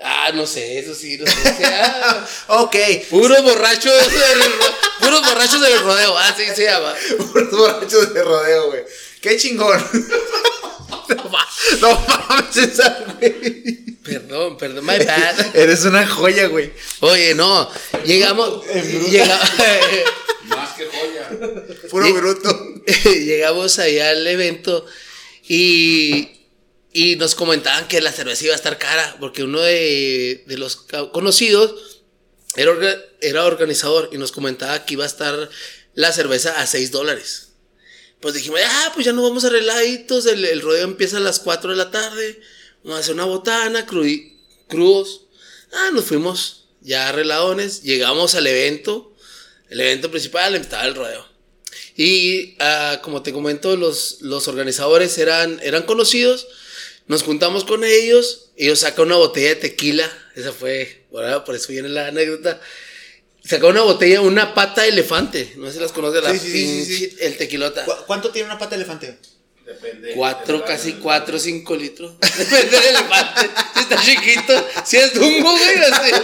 [0.00, 1.42] Ah, no sé, eso sí, no sé.
[1.56, 2.76] Sea, Ok,
[3.10, 6.94] puros borrachos, del ro- puros borrachos del rodeo, así se llama.
[7.32, 8.82] puros borrachos de rodeo, güey.
[9.20, 9.84] Qué chingón.
[11.08, 11.48] No, ma-
[11.80, 13.81] no mames, esa, güey.
[14.04, 15.54] Perdón, perdón, my bad.
[15.56, 16.72] Eres una joya, güey.
[17.00, 17.70] Oye, no,
[18.04, 18.64] llegamos,
[19.10, 19.40] llega-
[20.44, 21.30] Más que joya.
[21.88, 22.74] Puro bruto.
[23.04, 24.84] llegamos allá al evento
[25.48, 26.28] y,
[26.92, 30.76] y nos comentaban que la cerveza iba a estar cara, porque uno de, de los
[31.12, 32.00] conocidos
[32.56, 35.48] era, orga- era organizador y nos comentaba que iba a estar
[35.94, 37.50] la cerveza a 6 dólares.
[38.20, 41.70] Pues dijimos, ah, pues ya nos vamos arregladitos, el, el rodeo empieza a las 4
[41.70, 42.40] de la tarde,
[42.84, 44.36] vamos a hacer una botana, crudi-
[44.68, 45.22] crudos.
[45.72, 49.14] Ah, nos fuimos ya arregladones, llegamos al evento,
[49.70, 51.26] el evento principal, estaba el rodeo.
[51.96, 56.46] Y ah, como te comento, los, los organizadores eran, eran conocidos.
[57.06, 58.50] Nos juntamos con ellos.
[58.56, 60.10] Ellos sacan una botella de tequila.
[60.34, 62.60] Esa fue, por eso viene la anécdota.
[63.44, 65.52] Sacaron una botella, una pata de elefante.
[65.56, 67.84] No sé si las conoces, la Sí, sí, sí, el tequilota.
[67.84, 69.18] ¿Cu- ¿Cuánto tiene una pata de elefante?
[69.80, 70.12] Depende.
[70.14, 72.12] Cuatro, casi cuatro, cinco litros.
[72.20, 73.50] Depende del elefante.
[73.74, 76.10] Si está chiquito, si es dungo, güey, así.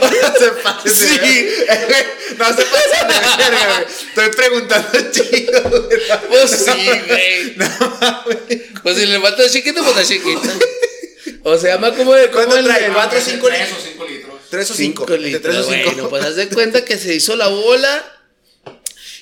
[0.00, 1.18] No se pasen Sí.
[1.66, 2.06] verga.
[2.38, 3.86] No se pasen de verga, güey.
[4.08, 6.00] Estoy preguntando chido, güey.
[6.28, 7.54] Pues sí, güey.
[8.82, 10.40] Pues si el elefante es chiquito, pues está chiquito.
[11.42, 12.86] O se llama como de como ¿Cuánto el, trae?
[12.86, 13.78] el- ¿Cuatro, Tres cinco o litros?
[13.82, 14.34] cinco litros.
[14.50, 15.12] ¿Tres o Cinco cinco?
[15.22, 15.90] De tres o litros, cinco.
[15.94, 18.04] Bueno, pues haz de cuenta que se hizo la bola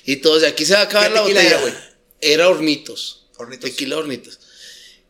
[0.05, 1.41] y todos de aquí se va a acabar ¿Qué la botella.
[1.43, 1.73] era, güey?
[3.39, 3.69] Hornitos.
[3.71, 4.39] Tequila hornitos.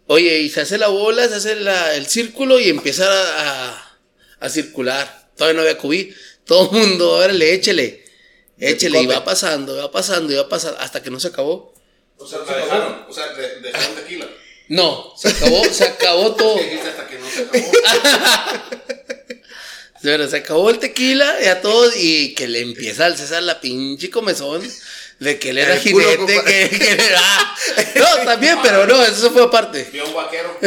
[0.07, 3.99] Oye, y se hace la bola, se hace la- el círculo y empieza a, a-
[4.39, 5.29] a circular.
[5.35, 6.13] Todavía no había cubí.
[6.45, 8.05] Todo el mundo, órale, échele.
[8.57, 11.73] Échele, y va pasando, va pasando, y va pasando, hasta que no se acabó.
[12.17, 13.05] O sea, la dejaron.
[13.09, 14.27] O sea, de- dejaron tequila.
[14.67, 16.57] No, se acabó, se acabó todo.
[16.57, 17.71] ¿Qué dijiste hasta que no se acabó?
[20.01, 23.59] Bueno, se acabó el tequila y a todos y que le empieza al César la
[23.59, 24.65] pinche comezón
[25.19, 27.55] de que él era El jinete, que, que él era...
[27.95, 29.87] No, también, pero no, eso fue aparte.
[29.91, 30.57] Vio un vaquero.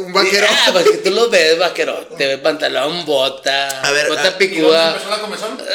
[0.00, 0.46] Un vaquero.
[0.50, 2.06] Ah, porque tú lo ves, vaquero.
[2.18, 4.92] Te ves pantalón, bota, A ver, bota ah, ¿Y dónde picuda.
[4.92, 5.62] empezó la comezón?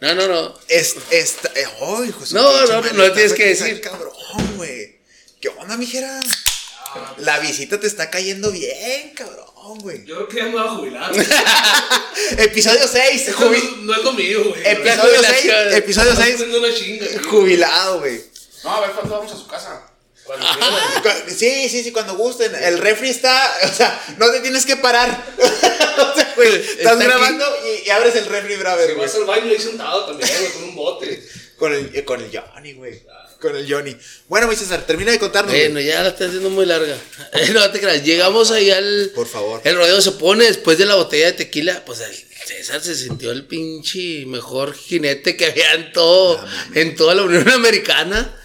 [0.00, 0.58] No, no, no.
[0.66, 3.80] Es, esta, eh, oh, hijo No, no, madre, no tienes que decir.
[3.80, 4.12] Cabrón,
[4.56, 4.98] güey.
[5.40, 6.20] ¿Qué onda, mijera?
[7.18, 9.46] La visita te está cayendo bien, cabrón,
[9.80, 10.04] güey.
[10.04, 11.12] Yo creo que ya me voy a jubilar.
[12.38, 14.60] Episodio 6, Esto no, no es lo mío, güey.
[14.64, 15.74] Episodio La 6, jubilación.
[15.74, 17.06] episodio Estás 6, haciendo una chinga.
[17.06, 17.18] güey.
[17.24, 18.20] jubilado, güey.
[18.64, 19.88] No, a ver cuándo vamos a su casa.
[21.28, 22.54] Sí, sí, sí, cuando gusten.
[22.54, 25.10] El refri está, o sea, no te tienes que parar.
[25.38, 29.24] o sea, güey, estás Está grabando y, y abres el refri, braver, Si vas al
[29.24, 31.28] baño ahí sentado también, güey, con un bote.
[31.56, 33.02] Con el, eh, con el Johnny, güey.
[33.42, 33.96] Con el Johnny.
[34.28, 35.52] Bueno, mi César, termina de contarnos.
[35.52, 35.64] güey.
[35.66, 36.96] Bueno, ya la estás haciendo muy larga.
[37.52, 38.04] No te creas.
[38.04, 39.10] Llegamos ahí al.
[39.16, 39.60] Por favor.
[39.64, 41.84] El rodeo se pone después de la botella de tequila.
[41.84, 42.14] Pues el
[42.46, 46.40] César se sintió el pinche mejor jinete que había en todo.
[46.76, 48.38] en toda la Unión Americana.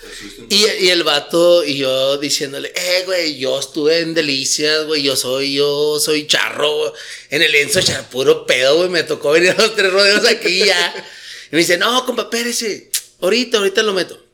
[0.49, 5.15] Y, y el vato y yo diciéndole, eh, güey, yo estuve en Delicias, güey, yo
[5.15, 6.91] soy, yo soy charro, güey.
[7.29, 10.65] En el Enzo char puro pedo, güey, me tocó venir a los tres rodeos aquí
[10.65, 11.05] ya.
[11.51, 12.89] Y me dice, no, compa, espérese,
[13.21, 14.26] ahorita, ahorita lo meto.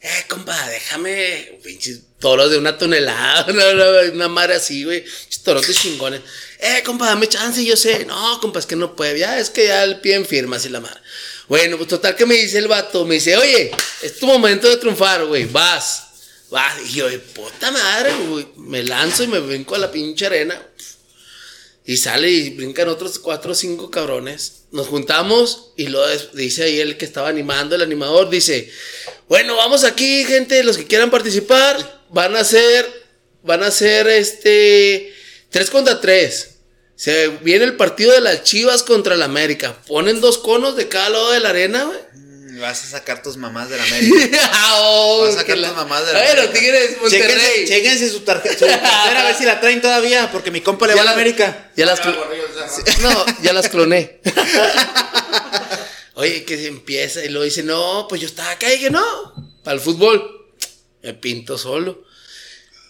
[0.00, 5.04] Eh, compa, déjame, pinches toros de una tonelada, una, una- madre así, güey,
[5.42, 6.20] torotes chingones.
[6.60, 8.04] Eh, compa, dame chance, yo sé.
[8.04, 10.68] No, compa, es que no puede, ya, es que ya el pie en firma, así
[10.68, 11.00] la madre.
[11.48, 13.70] Bueno, pues total que me dice el vato, me dice, oye,
[14.02, 16.04] es tu momento de triunfar, güey, vas,
[16.50, 16.74] vas.
[16.90, 20.60] Y yo, puta madre, güey, me lanzo y me brinco a la pinche arena.
[21.88, 24.64] Y sale y brincan otros cuatro o cinco cabrones.
[24.72, 28.70] Nos juntamos y lo dice ahí el que estaba animando, el animador, dice,
[29.26, 32.86] bueno, vamos aquí, gente, los que quieran participar, van a ser,
[33.42, 35.14] van a ser, este,
[35.48, 36.56] tres contra tres.
[36.94, 39.80] Se viene el partido de las Chivas contra el América.
[39.86, 41.98] Ponen dos conos de cada lado de la arena, güey.
[42.58, 44.50] Vas a sacar tus mamás de la América.
[44.78, 46.58] oh, Vas a sacar tus mamás de la Bueno, América.
[46.58, 47.68] Tigres, Chéquense, Monterrey.
[47.68, 51.02] chéquense su tarjeta, su a ver si la traen todavía, porque mi compa le va
[51.02, 51.70] a la América.
[51.76, 52.14] Ya las, Ah,
[53.02, 54.20] no, ya las cloné.
[56.14, 59.04] Oye, que se empieza y luego dice, no, pues yo estaba acá y dije, no,
[59.62, 60.50] para el fútbol.
[61.02, 62.02] Me pinto solo.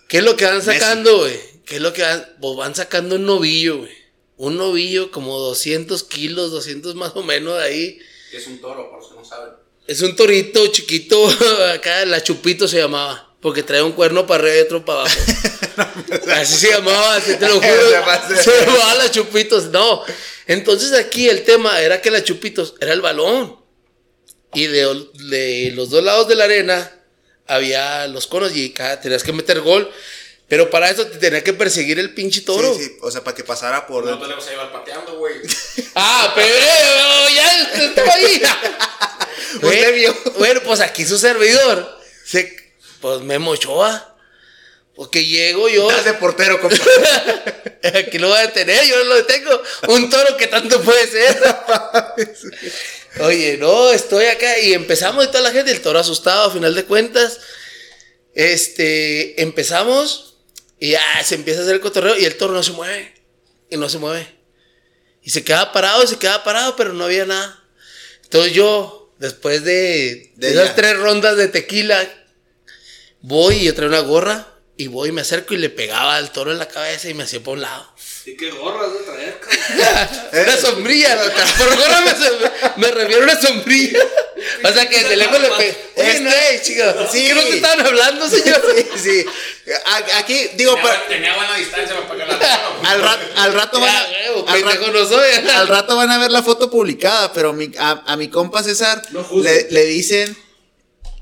[0.08, 1.38] ¿Qué es lo que van sacando, güey?
[1.66, 2.26] ¿Qué es lo que van?
[2.40, 3.92] Pues van sacando un novillo, güey.
[4.38, 7.98] Un novillo como 200 kilos, 200 más o menos de ahí.
[8.30, 9.54] Que es un toro, por si no saben.
[9.86, 11.28] Es un torito chiquito,
[11.74, 13.24] acá la chupito se llamaba.
[13.40, 15.20] Porque trae un cuerno para arriba y otro para abajo.
[16.34, 18.42] así se llamaba, así te lo juro.
[18.42, 19.66] Se llamaba la chupitos.
[19.66, 20.02] No.
[20.46, 23.56] Entonces aquí el tema era que la chupitos era el balón.
[24.54, 26.90] Y de, de los dos lados de la arena
[27.46, 29.88] había los conos y cada, tenías que meter gol.
[30.48, 32.74] Pero para eso te tenía que perseguir el pinche toro.
[32.74, 35.16] Sí, sí, o sea, para que pasara por No te le vas a llevar pateando,
[35.18, 35.36] güey.
[35.94, 36.54] Ah, pero
[37.34, 38.42] ya estaba ahí.
[39.62, 40.16] Usted vio.
[40.38, 41.98] Bueno, pues aquí su servidor.
[42.24, 44.16] Se, pues Memo Ochoa.
[44.94, 45.88] Porque llego yo.
[45.90, 46.76] Estás de portero, compa.
[47.94, 49.62] Aquí lo voy a detener, yo no lo detengo.
[49.88, 51.40] Un toro que tanto puede ser.
[53.20, 56.74] Oye, no, estoy acá y empezamos y toda la gente, el toro asustado a final
[56.74, 57.38] de cuentas.
[58.34, 60.27] Este, empezamos
[60.80, 63.14] y ya se empieza a hacer el cotorreo y el toro no se mueve.
[63.70, 64.34] Y no se mueve.
[65.22, 67.62] Y se queda parado, se queda parado, pero no había nada.
[68.24, 70.74] Entonces yo, después de, De de esas ya.
[70.74, 72.08] tres rondas de tequila,
[73.20, 76.30] voy y yo traigo una gorra y voy y me acerco y le pegaba al
[76.30, 77.92] toro en la cabeza y me hacía por un lado.
[78.24, 79.40] ¿Y qué gorras de traer,
[80.30, 80.44] cabrón?
[80.46, 81.18] Una sombrilla.
[81.58, 82.00] Por gorra
[82.76, 83.98] me, me refiero a una sombrilla.
[84.64, 85.76] O sea que de lejos le pegué.
[85.96, 86.96] Oye, Este- no, eh, chica.
[87.12, 87.26] Sí.
[87.26, 88.62] ¿Qué no te estaban hablando, señor?
[88.76, 89.72] Sí, sí.
[89.86, 92.36] A- Aquí, digo, pa- Tenía buena distancia para pegar la
[92.82, 92.88] mano.
[92.88, 95.30] al, rato, al rato van a, Ya, huevo, al, pendejo rato, no soy.
[95.54, 99.02] al rato van a ver la foto publicada, pero mi- a, a mi compa César
[99.10, 99.66] No juzgues.
[99.70, 100.36] le, le dicen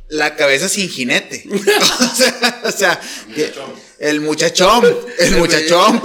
[0.08, 1.44] la cabeza sin jinete.
[1.50, 3.00] o sea, o sea,
[3.34, 3.52] que-
[3.98, 6.02] el muchachón, el muchachón.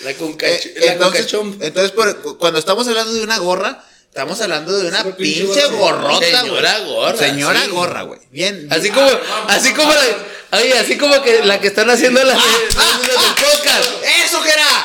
[0.00, 1.58] La Eh, concacho, la entonces, concachón.
[1.62, 3.82] entonces por- cuando estamos hablando de una gorra,
[4.14, 6.02] estamos hablando de una pinche pinche gorra.
[6.02, 6.30] gorrota, güey.
[6.30, 7.68] Señora gorra, Señora sí.
[7.70, 8.20] gorra, güey.
[8.30, 8.68] Bien.
[8.70, 8.94] Así bien.
[8.94, 9.10] como,
[9.48, 12.42] así como la, oye, así como que la que están haciendo las, Ah,
[12.78, 13.90] ah, del ah, podcast.
[14.24, 14.82] Eso, Gera.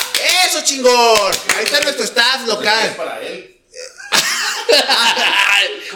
[0.47, 1.31] Eso, chingón.
[1.57, 2.95] Ahí está nuestro staff Es local.
[2.97, 3.55] para él.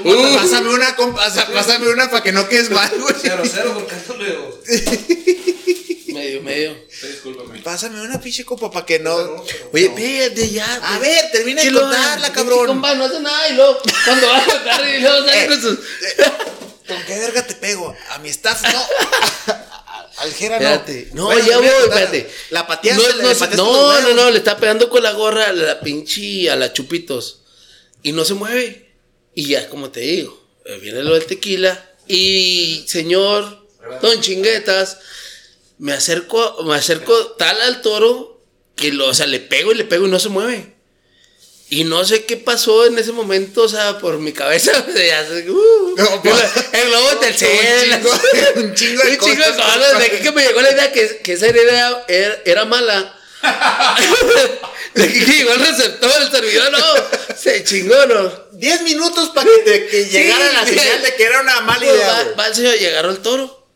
[0.03, 3.15] Uh, Pásame una, compa, pásame una para que no quedes mal, güey.
[3.21, 4.59] Cero, cero, porque ando medio.
[6.07, 6.75] medio, medio.
[7.01, 7.59] Discúlpame.
[7.61, 9.15] Pásame una pinche copa para que no.
[9.71, 10.65] Oye, véate ya.
[10.75, 11.01] A pues.
[11.01, 12.67] ver, termina de lo- contarla, pinche cabrón.
[12.67, 15.61] compa, no hace nada y luego, cuando va a contar y luego sale Eh, con
[15.61, 15.79] sus.
[16.87, 17.95] ¿Con qué verga te pego?
[18.09, 18.83] A mi staff no.
[20.17, 20.65] Al Jera no.
[20.69, 21.09] Espérate.
[21.13, 22.29] No, Bueno, ya voy, espérate.
[22.49, 25.47] La pateaste, No, le no, pateaste no, no, no, le está pegando con la gorra
[25.47, 27.39] a la pinche a la chupitos.
[28.03, 28.91] Y no se mueve.
[29.33, 31.89] Y ya, como te digo, eh, viene lo del tequila.
[32.07, 33.65] Y señor,
[34.01, 34.99] don chinguetas,
[35.79, 38.41] me acerco, me acerco tal al toro
[38.75, 40.73] que lo, o sea, le pego y le pego y no se mueve.
[41.69, 44.71] Y no sé qué pasó en ese momento, o sea, por mi cabeza.
[44.95, 46.35] ya sé, uh, No, pues,
[46.73, 48.21] el globo del un chingo-
[48.57, 49.99] un chingo de un chingo de cosas, cosas.
[49.99, 53.19] De que me llegó la idea que, que esa herida era, era mala.
[54.95, 57.35] de que llegó el receptor, el servidor, no.
[57.35, 58.43] Se chingó, ¿no?
[58.53, 61.91] 10 minutos para que, te- que llegara la señal de que era una mala Pues
[61.95, 62.07] idea.
[62.07, 62.35] va, güey.
[62.35, 63.67] va el señor, llegaron el toro.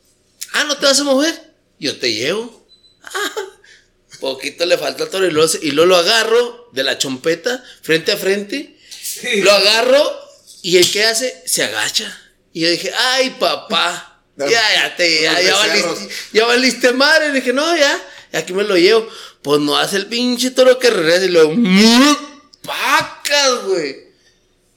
[0.53, 1.53] Ah, ¿no te vas a mover?
[1.79, 2.67] Yo te llevo.
[3.03, 3.31] Ah,
[4.19, 8.11] poquito le falta al toro y luego, y luego lo agarro de la chompeta, frente
[8.11, 8.77] a frente.
[9.01, 9.41] Sí.
[9.41, 10.19] Lo agarro
[10.61, 12.15] y el que hace se agacha.
[12.53, 14.13] Y yo dije, ay, papá.
[14.37, 17.29] No, ya, ya te, ya, ya valiste, ya valiste madre.
[17.29, 17.99] Y dije, no, ya,
[18.37, 19.07] aquí me lo llevo.
[19.41, 21.53] Pues no hace el pinche toro que regresa y luego,
[22.65, 24.07] pacas, güey.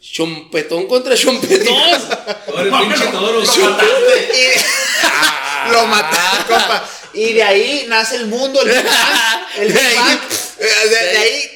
[0.01, 1.69] Chompetón contra chompetón.
[2.49, 3.43] Ahora el pinche toro.
[3.43, 3.47] Y-
[5.73, 6.89] lo mataste, compa.
[7.13, 9.47] Y de ahí nace el mundo, el Big Bang.
[9.59, 10.21] El Big De ahí- Bang.
[10.59, 11.51] Eh, De, de ahí,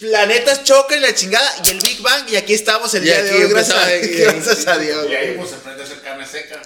[0.00, 1.54] planetas chocan y la chingada.
[1.64, 2.28] Y el Big Bang.
[2.30, 3.50] Y aquí estamos el Y día de aquí hoy.
[3.50, 5.06] Gracias, a- gracias a Dios.
[5.10, 6.62] Y ahí pues se aprende a hacer carne seca.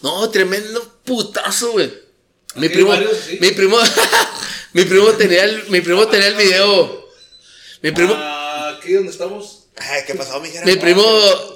[0.00, 1.92] No, tremendo putazo, güey.
[2.54, 3.38] Mi primo, hay varios, sí.
[3.40, 3.78] mi primo,
[4.72, 7.08] mi primo tenía el, mi primo tenía el video.
[7.82, 9.58] Mi primo, Ah, Aquí donde estamos.
[9.76, 11.02] Ay, ¿qué pasó, mi mi primo,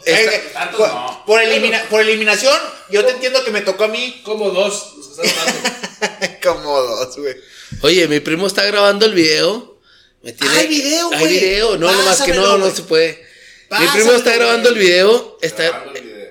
[0.07, 1.23] Ay, está- eh, tantos por, no.
[1.27, 2.59] por elimina- por eliminación,
[2.91, 4.23] yo te entiendo que me tocó a mí.
[4.25, 4.95] Como dos.
[6.43, 7.35] Como dos, güey.
[7.83, 9.79] oye, mi primo está grabando el video.
[10.23, 11.33] Me tiene- Hay video, Hay güey.
[11.41, 13.27] video, no, nomás que no, Pásamelo, no se puede.
[13.71, 16.29] Mi primo Pásamelo, está grabando el video, está, Grabando el video.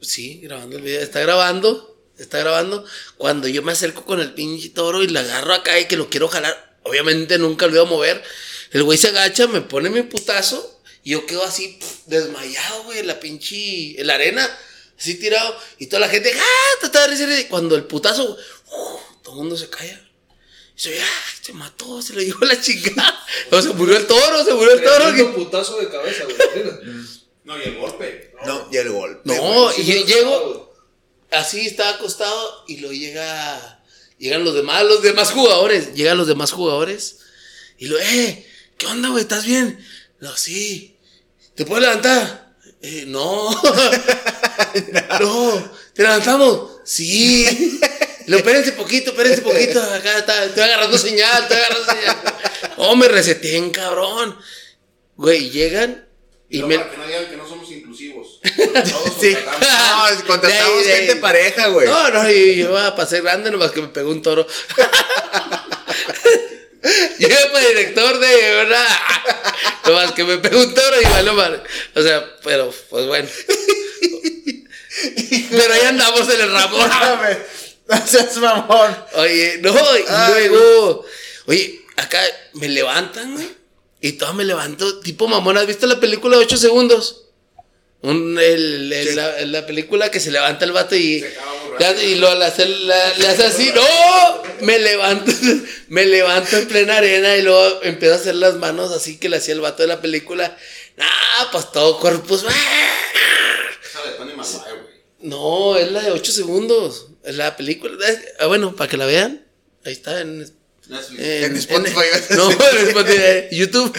[0.00, 2.84] sí, grabando el video, está grabando, está grabando.
[3.16, 6.10] Cuando yo me acerco con el pinche toro y le agarro acá y que lo
[6.10, 8.22] quiero jalar, obviamente nunca lo iba a mover.
[8.72, 13.06] El güey se agacha, me pone mi putazo y yo quedo así desmayado, güey, en
[13.06, 14.46] la pinche, en la arena,
[14.98, 15.56] así tirado.
[15.78, 16.78] Y toda la gente, ¡ah!
[16.80, 17.40] trataba de.
[17.40, 20.06] Y Cuando el putazo, uf, todo el mundo se calla.
[20.76, 21.24] Y se ve, ¡ah!
[21.40, 23.24] Se mató, se lo llevó la chingada.
[23.50, 25.04] O se murió el toro, se murió el toro.
[25.06, 26.36] Tremendo putazo de cabeza, güey.
[27.44, 28.34] No, y el golpe.
[28.44, 29.20] No, y el golpe.
[29.24, 30.67] No, y llego,
[31.30, 33.82] así estaba acostado y lo llega,
[34.18, 37.18] llegan los demás, los demás jugadores, llegan los demás jugadores
[37.78, 39.22] y lo, eh, ¿qué onda, güey?
[39.22, 39.84] ¿Estás bien?
[40.20, 40.96] No, sí.
[41.54, 42.54] ¿Te puedes levantar?
[42.82, 43.50] "Eh, no.
[45.20, 45.72] no.
[45.94, 46.72] ¿Te levantamos?
[46.84, 47.80] Sí.
[48.26, 49.82] Lo, espérense poquito, espérense poquito.
[49.82, 52.16] Acá está, estoy agarrando señal, estoy agarrando señal.
[52.76, 54.38] Oh, me reseteen, cabrón.
[55.16, 56.07] Güey, llegan
[56.50, 56.78] Y, y no, me.
[56.78, 58.40] para que no digan que no somos inclusivos.
[58.90, 59.34] Todos Sí.
[59.34, 60.12] contratamos.
[60.20, 61.86] No, contratamos De ahí, de gente pareja, güey.
[61.86, 64.46] No, no, yo, yo iba a pasar grande, nomás que me pegó un toro.
[67.18, 68.86] yo iba para director de verdad.
[69.86, 71.60] Nomás que me pegó un toro y valió madre.
[71.94, 73.28] O sea, pero, pues bueno.
[75.50, 76.90] Pero ahí andamos en el Ramón.
[77.88, 78.96] No seas mamón.
[79.14, 79.74] Oye, no,
[80.38, 81.04] y luego,
[81.46, 82.20] oye, acá
[82.54, 83.57] me levantan, güey.
[84.00, 85.56] Y todo me levanto, tipo mamón.
[85.58, 87.24] ¿Has visto la película de 8 segundos?
[88.00, 89.14] Un, el, el- Sí.
[89.16, 91.24] la, la película que se levanta el vato y,
[92.04, 92.32] y lo
[92.62, 93.72] la- le hace así.
[93.74, 94.42] ¡No!
[94.60, 95.32] Me levanto,
[95.88, 99.38] me levanto en plena arena y luego empiezo a hacer las manos así que le
[99.38, 100.56] hacía el vato de la película.
[100.96, 101.98] Nah, pues todo
[104.36, 104.94] Maguire, güey.
[105.20, 107.08] No, es la de 8 segundos.
[107.24, 107.96] Es la película.
[108.38, 109.44] Ah, bueno, para que la vean.
[109.84, 110.48] Ahí está en,
[110.88, 111.20] Netflix.
[111.20, 113.98] En Spotify, en- no, en Spotify, YouTube.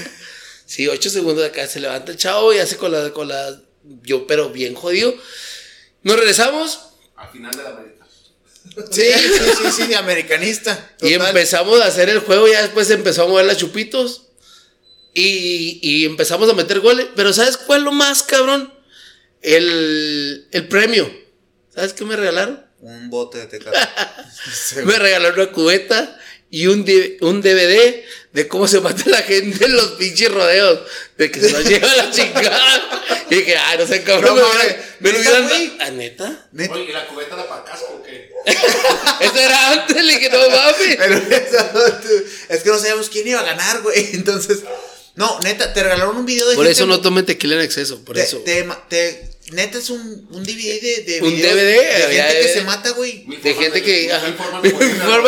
[0.65, 1.67] Sí, 8 segundos de acá.
[1.67, 3.60] Se levanta el chavo y hace con la, con la.
[4.04, 5.13] Yo, pero bien jodido.
[6.04, 6.80] Nos regresamos
[7.15, 8.06] Al final de la América.
[8.91, 10.91] Sí, sí, sí, sí, de americanista.
[11.02, 12.47] y empezamos a hacer el juego.
[12.47, 14.25] Ya después empezó a mover las chupitos.
[15.13, 17.08] Y, y empezamos a meter goles.
[17.15, 18.71] Pero ¿sabes cuál es lo más cabrón?
[19.41, 21.12] El, el premio.
[21.73, 22.63] ¿Sabes qué me regalaron?
[22.80, 23.78] Un bote de tecate.
[24.86, 26.17] Me regalaron una cubeta
[26.52, 30.80] y un, D- un DVD de cómo se mata la gente en los pinches rodeos.
[31.18, 33.04] De que se los lleva la chingada.
[33.30, 34.36] Y dije, ay, no sé, cabrón.
[34.38, 34.48] No
[35.00, 35.72] me lo ¿neta, hubieran dado.
[35.80, 36.48] ¿Ah, neta?
[36.52, 36.74] Neta.
[36.74, 38.30] Oye, ¿y la cubeta la para casco o qué?
[39.26, 40.96] Eso era antes, le dije, no mames.
[40.98, 42.04] Pero eso,
[42.50, 44.10] es que no sabíamos quién iba a ganar, güey.
[44.14, 44.60] Entonces,
[45.16, 48.04] no, neta, te regalaron un video de Por gente- eso no tomen tequila en exceso,
[48.06, 48.38] por te, eso.
[48.40, 52.24] te ma- te- neta es un, un DVD de, de Un videos DVD, de ya,
[52.28, 53.26] gente que se mata, güey.
[53.28, 54.10] De gente que.
[54.64, 54.70] Me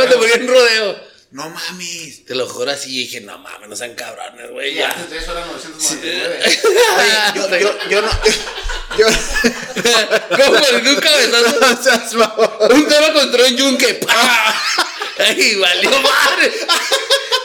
[0.08, 1.11] de morir en rodeo.
[1.32, 2.26] No mames.
[2.26, 4.74] Te lo juro así, y dije, no mames, no sean cabrones, güey.
[4.76, 4.90] Ya.
[4.92, 6.40] antes de eso era 999.
[6.98, 8.10] Oye, yo, yo, yo no.
[8.98, 9.08] Yo.
[10.36, 10.58] ¿Cómo?
[10.68, 12.18] En un cabezazo.
[12.18, 12.76] No.
[12.76, 13.94] Un toro contra un yunque.
[13.94, 14.62] ¡Pah!
[15.20, 16.52] ¡Ay, valió madre!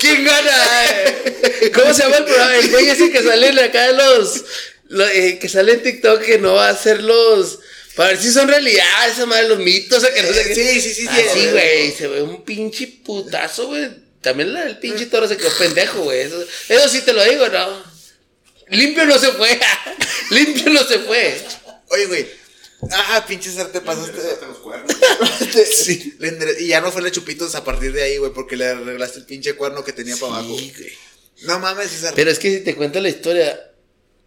[0.01, 0.85] ¿Quién gana?
[0.87, 1.71] eh?
[1.73, 2.57] ¿Cómo se llama el programa?
[2.57, 4.43] El güey ese que sale acá los.
[4.89, 7.61] lo- eh, que sale en TikTok que no va a hacer los.
[7.97, 10.55] Para ver si son realidad, esa madre, los mitos, o que no sé qué.
[10.55, 11.09] Sí, sí, sí, sí.
[11.09, 13.89] Así, güey, se ve un pinche putazo, güey.
[14.21, 16.21] También la del pinche toro se quedó pendejo, güey.
[16.21, 17.83] Eso, eso sí te lo digo, ¿no?
[18.69, 19.59] Limpio no se fue.
[20.31, 21.41] Limpio no se fue.
[21.89, 22.27] Oye, güey.
[22.91, 24.21] Ah, pinche ser, te pasaste.
[24.63, 24.93] Cuernos.
[25.73, 26.17] Sí.
[26.19, 29.21] Le Y ya no fue le chupitos a partir de ahí, güey, porque le arreglaste
[29.21, 30.59] el pinche cuerno que tenía para abajo.
[30.59, 30.93] Sí, güey.
[31.43, 32.13] No mames, César.
[32.15, 33.73] Pero es que si te cuento la historia,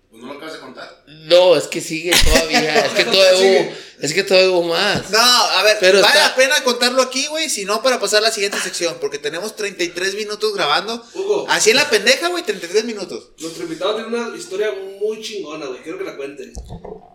[0.10, 0.99] Pues no lo acabas de contar.
[1.30, 2.80] No, es que sigue todavía.
[2.86, 5.10] Es que todavía hubo, es que todavía hubo más.
[5.12, 8.20] No, a ver, Pero vale está- la pena contarlo aquí, güey, si no para pasar
[8.20, 11.04] a la siguiente sección, porque tenemos 33 minutos grabando.
[11.14, 11.46] Hugo.
[11.50, 13.32] Así en la pendeja, güey, 33 minutos.
[13.40, 15.82] Nuestro invitado tiene una historia muy chingona, güey.
[15.84, 16.52] Quiero que la cuente.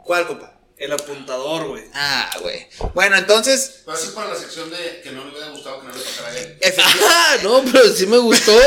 [0.04, 0.60] ¿Cuál, compa?
[0.76, 1.84] El apuntador, güey.
[1.94, 2.66] Ah, güey.
[2.94, 5.86] Bueno, entonces, Pero eso es para la sección de que no le hubiera gustado que
[5.86, 6.58] no le pasara a él.
[7.06, 8.58] Ah, no, pero sí me gustó.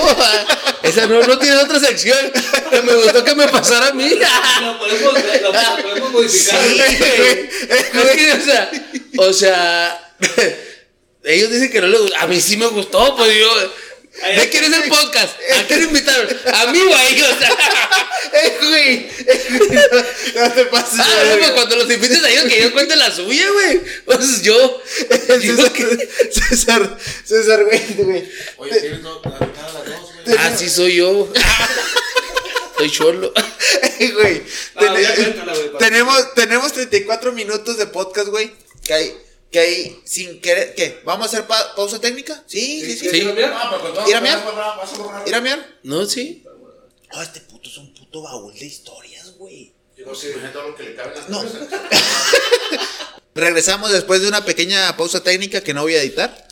[0.83, 2.17] Esa no, no tiene otra sección.
[2.69, 4.09] Que me gustó que me pasara a mí.
[4.15, 6.63] La podemos, la, podemos modificar.
[6.63, 7.49] Sí, güey.
[7.69, 8.71] Es que, o sea,
[9.17, 10.15] o sea,
[11.23, 12.17] ellos dicen que no les gustó.
[12.17, 13.49] A mí sí me gustó, pues yo.
[14.25, 15.36] ¿De quién es el podcast?
[15.60, 16.27] ¿A quién invitaron?
[16.53, 16.80] A mí.
[16.82, 16.89] O
[18.34, 19.10] Eh, güey.
[19.25, 19.69] eh, güey,
[20.36, 20.99] No, no te pases.
[20.99, 23.81] ah, no, pues cuando los invites a ellos, que ellos cuenten la suya, güey.
[24.06, 24.81] Pues yo.
[25.39, 28.29] César, que- César, César, güey, güey.
[28.58, 30.37] Oye, tienes la mitad de las dos, güey.
[30.39, 31.31] Ah, sí soy yo.
[32.77, 33.33] Soy cholo.
[34.00, 34.44] Eh, güey.
[34.75, 35.44] Ah, Ten-
[35.79, 38.52] tenemos, tenemos 34 minutos de podcast, güey.
[38.83, 39.17] Que hay,
[39.52, 40.75] que hay sin querer.
[40.75, 41.02] ¿Qué?
[41.06, 42.43] ¿Vamos a hacer pa- pausa técnica?
[42.48, 43.10] Sí, sí, sí.
[43.10, 43.21] Sí.
[43.23, 43.77] Vas a
[44.43, 45.27] borrar, vas a borrar.
[45.27, 45.65] ¿Ir a miar?
[45.83, 46.43] No, sí.
[47.13, 49.71] Oh, este puto es un puto baúl de historias, güey.
[49.95, 50.27] Yo no Pues sé.
[50.31, 51.43] imagínate todo lo que le cabe No.
[53.35, 56.48] Regresamos después de una pequeña pausa técnica que no voy a editar.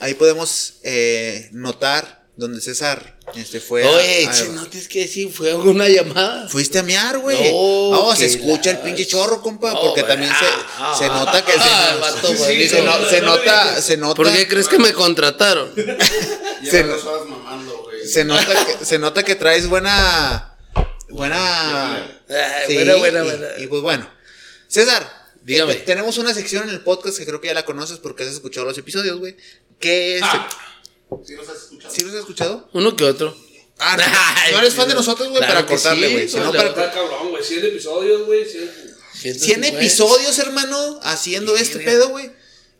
[0.00, 3.84] Ahí podemos eh, notar donde César este, fue.
[3.84, 6.48] a- Oye, a- che, no tienes que decir, fue una llamada.
[6.48, 7.52] Fuiste a mear, güey.
[7.52, 11.44] No, No, se escucha el pinche chorro, compa, No, porque también Ah, se, se nota
[11.44, 12.82] que ah, se, se- se se
[13.22, 15.70] nota, se nota, ¿Por qué crees que me contrataron?
[16.68, 18.06] Se- mamando, güey.
[18.06, 20.56] se nota que, se nota que traes buena,
[21.10, 22.06] buena,
[22.66, 23.46] Sí, buena, buena, y- buena.
[23.58, 24.10] Y, pues bueno,
[24.68, 25.10] César,
[25.42, 25.72] Dígame.
[25.72, 28.28] eh, tenemos una sección en el podcast que creo que ya la conoces porque has
[28.30, 29.36] escuchado los episodios, güey.
[29.78, 30.22] Que es,
[31.26, 31.94] ¿Sí los has escuchado?
[31.94, 32.68] ¿sí los has escuchado?
[32.72, 33.36] Uno que otro.
[33.78, 36.12] Ah, no, Ay, no eres fan de sí, nosotros, güey, claro para que cortarle, sí,
[36.12, 36.28] güey.
[36.28, 37.42] Si no, para Está cabrón, güey.
[37.42, 38.44] 100 episodios, güey.
[38.44, 38.70] 100.
[39.14, 39.68] 100 150.
[39.78, 42.30] episodios, hermano, haciendo este pedo, güey.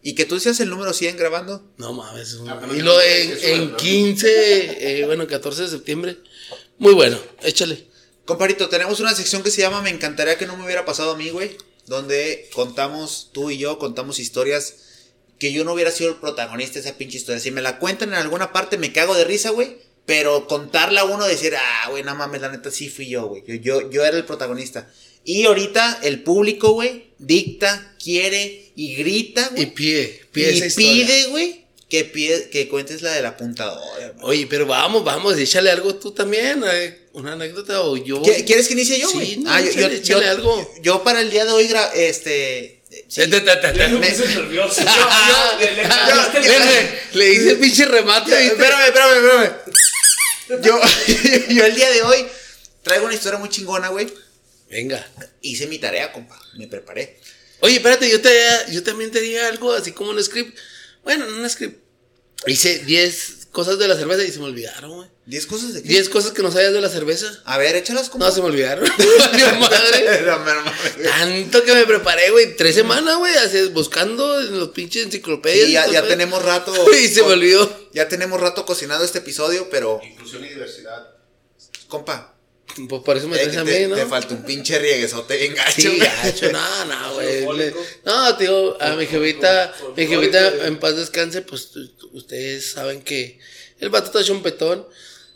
[0.02, 1.62] Y que tú seas el número 100 grabando.
[1.76, 2.34] No mames.
[2.34, 6.18] un- Ah, y lo me en, en suena, 15, eh, bueno, 14 de septiembre.
[6.78, 7.86] Muy bueno, échale.
[8.24, 11.16] Comparito, tenemos una sección que se llama Me encantaría que no me hubiera pasado a
[11.16, 11.56] mí, güey.
[11.86, 14.74] Donde contamos, tú y yo, contamos historias
[15.40, 17.40] que yo no hubiera sido el protagonista de esa pinche historia.
[17.40, 19.78] Si me la cuentan en alguna parte, me cago de risa, güey.
[20.06, 23.42] Pero contarla a uno, decir, ah, güey, no mames, la neta sí fui yo, güey.
[23.46, 24.88] Yo, yo, yo era el protagonista.
[25.24, 29.74] Y ahorita el público, güey, dicta, quiere y grita, Y güey.
[29.74, 33.80] pide, pide esa Y pide, güey, que, pide- que cuentes la del apuntador.
[34.22, 36.62] Oye, pero vamos, vamos, échale algo tú también.
[36.66, 38.22] eh, Una anécdota o yo.
[38.22, 39.36] ¿Qui- ¿Quieres que inicie yo, Sí, güey?
[39.38, 40.70] no, ah, yo, échale, yo- échale yo- algo.
[40.82, 42.79] yo para el día de hoy, este...
[43.10, 43.20] sí.
[43.22, 44.80] Te- te- te- te- Me- puse nervioso.
[45.60, 50.62] Le- le- le- le- le- Le hice el pinche remate, espérame, espérame, espérame.
[50.64, 50.80] Yo,
[51.54, 52.26] yo el día de hoy
[52.82, 54.12] traigo una historia muy chingona, güey.
[54.70, 55.06] Venga.
[55.42, 56.40] Hice mi tarea, compa.
[56.54, 57.20] Me preparé.
[57.60, 58.30] Oye, espérate, yo, te,
[58.70, 60.56] yo también tenía algo así como un script.
[61.04, 61.78] Bueno, no un script.
[62.46, 65.08] Hice 10 cosas de la cerveza y se me olvidaron, güey.
[65.30, 65.88] ¿Diez cosas de qué?
[65.88, 67.30] 10 cosas que no sabías de la cerveza.
[67.44, 68.26] A ver, échalas, compa.
[68.26, 68.84] No, se me olvidaron.
[69.60, 70.22] Madre.
[70.26, 70.72] No, no.
[71.08, 72.56] Tanto que me preparé, güey.
[72.56, 75.66] Tres semanas, güey, así, buscando en los pinches enciclopedias.
[75.66, 76.74] Sí, ya, y ya tenemos rato.
[76.92, 77.88] Y se me olvidó.
[77.92, 81.14] Ya tenemos rato cocinando este episodio, pero, Inclusión y diversidad.
[81.86, 82.34] compa.
[82.88, 83.94] Pues por eso me traes a te, mí, ¿no?
[83.94, 85.80] te falta un pinche rieguesote bien gacho.
[85.80, 87.72] Sí, gacho, no, no, güey.
[88.04, 91.70] No, tío, a mi jevita, mi jevita en paz descanse, pues
[92.12, 93.38] ustedes saben que
[93.78, 94.86] el vato está hecho un petón.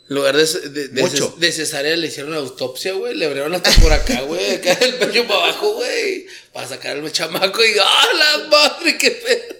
[0.07, 1.35] En lugar de, de, de, Mucho.
[1.39, 3.15] de cesárea le hicieron autopsia, güey.
[3.15, 4.55] Le abrieron hasta por acá, güey.
[4.55, 6.27] Acá el pecho para abajo, güey.
[6.53, 9.55] Para sacar al chamaco y ¡ah, la madre, qué pedo!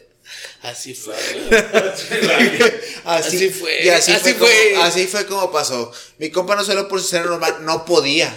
[0.62, 1.62] Así fue, güey.
[3.06, 4.72] Así fue, Y así, así fue, fue.
[4.74, 5.92] Como, así fue como pasó.
[6.18, 8.28] Mi compa no solo por ser normal, no podía.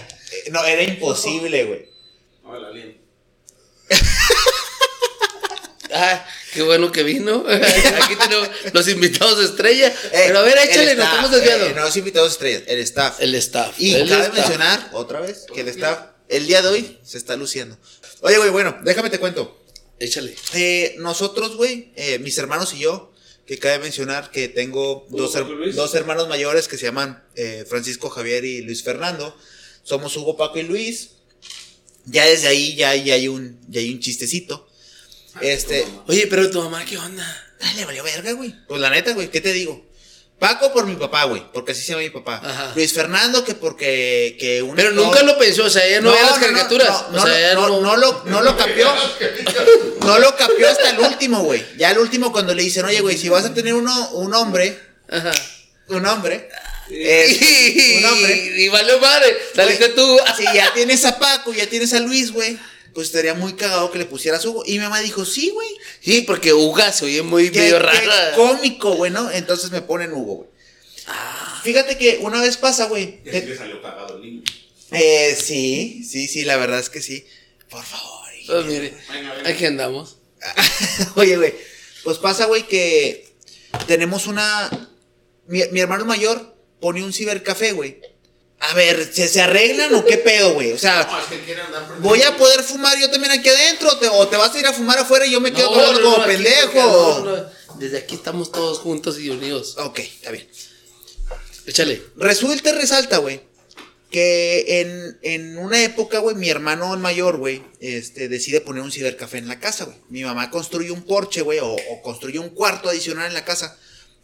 [0.45, 1.89] Eh, No, era imposible, güey.
[2.43, 3.01] No, el alien.
[5.93, 7.43] Ah, qué bueno que vino.
[7.49, 9.87] Aquí tenemos los invitados de estrella.
[9.87, 11.65] Eh, Pero a ver, échale, nos estamos desviando.
[11.67, 13.15] eh, no es invitados estrellas, el staff.
[13.19, 13.75] El staff.
[13.79, 14.35] y el cabe staff.
[14.37, 17.77] mencionar, otra vez, que el staff, el día de hoy, se está luciendo.
[18.21, 19.57] Oye, güey, bueno, déjame te cuento.
[19.99, 20.35] Échale.
[20.53, 23.11] Eh, nosotros, güey, eh, mis hermanos y yo,
[23.45, 28.09] que cabe mencionar que tengo dos, her- dos hermanos mayores que se llaman eh, Francisco
[28.09, 29.35] Javier y Luis Fernando.
[29.83, 31.09] Somos Hugo, Paco y Luis.
[32.05, 34.68] Ya desde ahí ya, ya hay un ya hay un chistecito.
[35.41, 37.45] Este, Oye, pero tu mamá, ¿qué onda?
[37.61, 38.55] ay, le valió verga, güey.
[38.67, 39.85] Pues la neta, güey, ¿qué te digo?
[40.39, 42.41] Paco por mi papá, güey, porque así se llama mi papá.
[42.41, 42.71] Ajá.
[42.73, 46.11] Luis Fernando que porque que un Pero actor- nunca lo pensó, o sea, ella no,
[46.11, 47.05] veía las caricaturas.
[47.11, 48.87] No, o sea, no, no, no lo, no lo capió.
[50.05, 51.61] No lo capió hasta el último, güey.
[51.77, 54.79] Ya el último cuando le dicen, oye, güey, si vas a tener uno, un hombre,
[55.09, 55.31] Ajá.
[55.89, 56.47] un hombre,
[56.89, 58.53] eh, un hombre.
[58.61, 59.37] Y valió madre.
[59.53, 60.17] Saliste tú.
[60.37, 62.57] Si ya tienes a Paco, ya tienes a Luis, güey,
[62.93, 64.63] pues estaría muy cagado que le pusieras Hugo.
[64.65, 65.69] Y mi mamá dijo, sí, güey.
[66.01, 68.35] Sí, porque Uga se oye muy Qué, medio qué rara.
[68.35, 69.29] cómico, güey, ¿no?
[69.31, 70.49] Entonces me ponen Hugo, güey.
[71.63, 73.19] Fíjate que una vez pasa, güey.
[73.25, 74.43] Y así le salió cagado el niño.
[74.91, 77.25] Eh, sí, sí, sí, la verdad es que sí.
[77.69, 78.19] Por favor.
[78.47, 79.49] Pues mire, Venga, venga.
[79.49, 80.17] aquí andamos.
[81.15, 81.53] Oye, güey,
[82.03, 83.27] pues pasa, güey, que
[83.85, 84.69] tenemos una...
[85.47, 87.99] Mi, mi hermano mayor pone un cibercafé, güey.
[88.61, 90.73] A ver, ¿se, se arreglan o qué pedo, güey?
[90.73, 91.55] O sea, No, es que.
[91.99, 93.89] ¿voy a poder fumar yo también aquí adentro?
[93.89, 95.93] ¿O te, o te vas a ir a fumar afuera y yo me quedo No,
[95.93, 97.21] no, como pendejo?
[97.23, 97.45] no, no,
[97.79, 99.75] Desde aquí estamos todos juntos y unidos.
[99.77, 100.47] Ok, está bien.
[101.65, 102.01] Échale.
[102.17, 103.41] Resulta y resalta, güey,
[104.11, 109.37] que en, en una época, güey, mi hermano mayor, güey, este, decide poner un cibercafé
[109.37, 109.97] en la casa, güey.
[110.09, 113.77] Mi mamá construye un porche, güey, o, o construye un cuarto adicional en la casa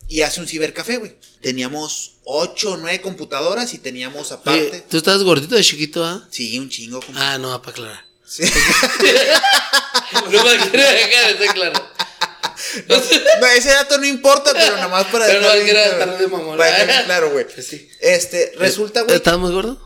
[0.08, 1.16] y hace un cibercafé, güey.
[1.42, 4.70] Teníamos ocho o nueve computadoras y teníamos aparte...
[4.70, 6.28] Oye, ¿tú estás gordito de chiquito, ah?
[6.30, 7.02] Sí, un chingo.
[7.02, 7.34] compa.
[7.34, 8.06] Ah, no, para aclarar.
[8.26, 8.44] Sí.
[10.32, 11.90] No me quiero dejar, está claro.
[12.88, 16.18] No, ese dato no importa, pero nada más para Pero no dejar quiero claro.
[16.18, 16.58] de mamón.
[16.58, 17.46] Dejar claro, güey.
[17.48, 17.90] Pues sí.
[18.00, 19.80] Este, resulta, güey, ¿Estás muy gordo?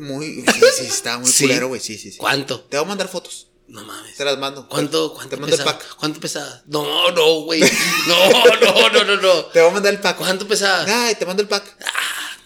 [0.00, 0.44] muy...
[0.54, 2.18] Sí, sí, está muy culero, güey, sí, sí, sí.
[2.18, 2.60] ¿Cuánto?
[2.60, 3.48] Te voy a mandar fotos.
[3.72, 4.14] No mames.
[4.14, 4.68] Te las mando.
[4.68, 5.96] ¿Cuánto, cuánto Te mando el pack.
[5.96, 6.62] ¿Cuánto pesaba?
[6.66, 7.62] No, no, güey.
[8.06, 9.44] No, no, no, no, no.
[9.46, 10.18] Te voy a mandar el pack.
[10.18, 10.84] ¿Cuánto pesaba?
[11.06, 11.64] Ay, te mando el pack.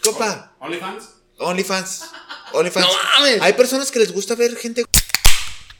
[0.01, 0.55] Copa.
[0.61, 1.03] ¿OnlyFans?
[1.39, 2.03] OnlyFans.
[2.53, 2.87] OnlyFans.
[2.87, 3.41] No mames.
[3.41, 4.85] Hay personas que les gusta ver gente.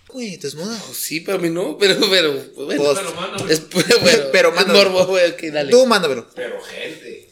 [0.10, 0.78] Güey, desnuda.
[0.94, 2.44] Sí, pero a mí no, pero, pero, bueno.
[2.56, 3.54] Pues, Pero güey.
[3.54, 3.70] es,
[4.02, 4.90] bueno, pero mándalo.
[4.90, 5.72] morbo, güey, ok, dale.
[5.72, 6.28] Tú mándamelo.
[6.36, 7.30] Pero gente.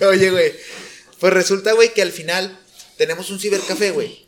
[0.06, 0.54] Oye, güey.
[1.20, 2.58] Pues resulta, güey, que al final
[2.96, 4.23] tenemos un cibercafé, güey.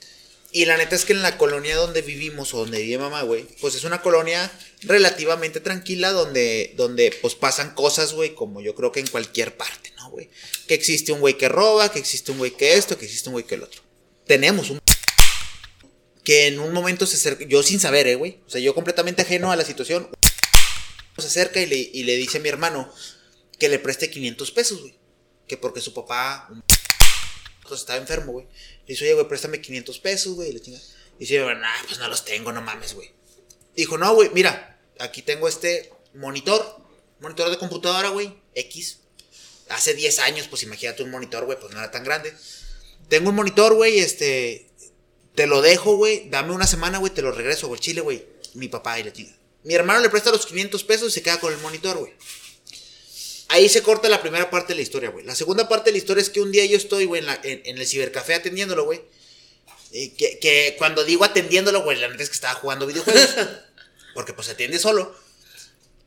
[0.57, 3.44] Y la neta es que en la colonia donde vivimos o donde vive mamá, güey,
[3.61, 4.50] pues es una colonia
[4.84, 9.92] relativamente tranquila donde, donde pues pasan cosas, güey, como yo creo que en cualquier parte,
[9.98, 10.30] ¿no, güey?
[10.66, 13.34] Que existe un güey que roba, que existe un güey que esto, que existe un
[13.34, 13.82] güey que el otro.
[14.26, 14.80] Tenemos un
[16.24, 19.20] que en un momento se acerca, yo sin saber, eh, güey, o sea, yo completamente
[19.20, 20.09] ajeno a la situación,
[21.18, 22.90] se acerca y le, y le dice a mi hermano
[23.59, 24.96] que le preste 500 pesos, güey
[25.46, 26.48] que porque su papá
[27.74, 28.46] estaba enfermo, güey.
[28.46, 30.50] Le dice, oye, güey, préstame 500 pesos, güey.
[30.50, 30.78] y la chinga.
[31.18, 33.10] Y dice, nah, pues no los tengo, no mames, güey.
[33.74, 36.80] Dijo, no, güey, mira, aquí tengo este monitor,
[37.20, 39.00] monitor de computadora, güey, X.
[39.68, 42.32] Hace 10 años, pues imagínate un monitor, güey, pues no era tan grande.
[43.08, 44.70] Tengo un monitor, güey, este,
[45.34, 48.26] te lo dejo, güey, dame una semana, güey, te lo regreso, güey, chile, güey.
[48.54, 49.36] Mi papá y la chinga.
[49.64, 52.14] Mi hermano le presta los 500 pesos y se queda con el monitor, güey.
[53.49, 55.24] Ahí se corta la primera parte de la historia, güey.
[55.24, 57.40] La segunda parte de la historia es que un día yo estoy, güey, en, la-
[57.44, 59.03] en- en el cibercafé atendiéndolo, güey.
[59.92, 63.28] Y que, que cuando digo atendiéndolo, güey, la neta es que estaba jugando videojuegos.
[64.14, 65.14] porque pues se atiende solo.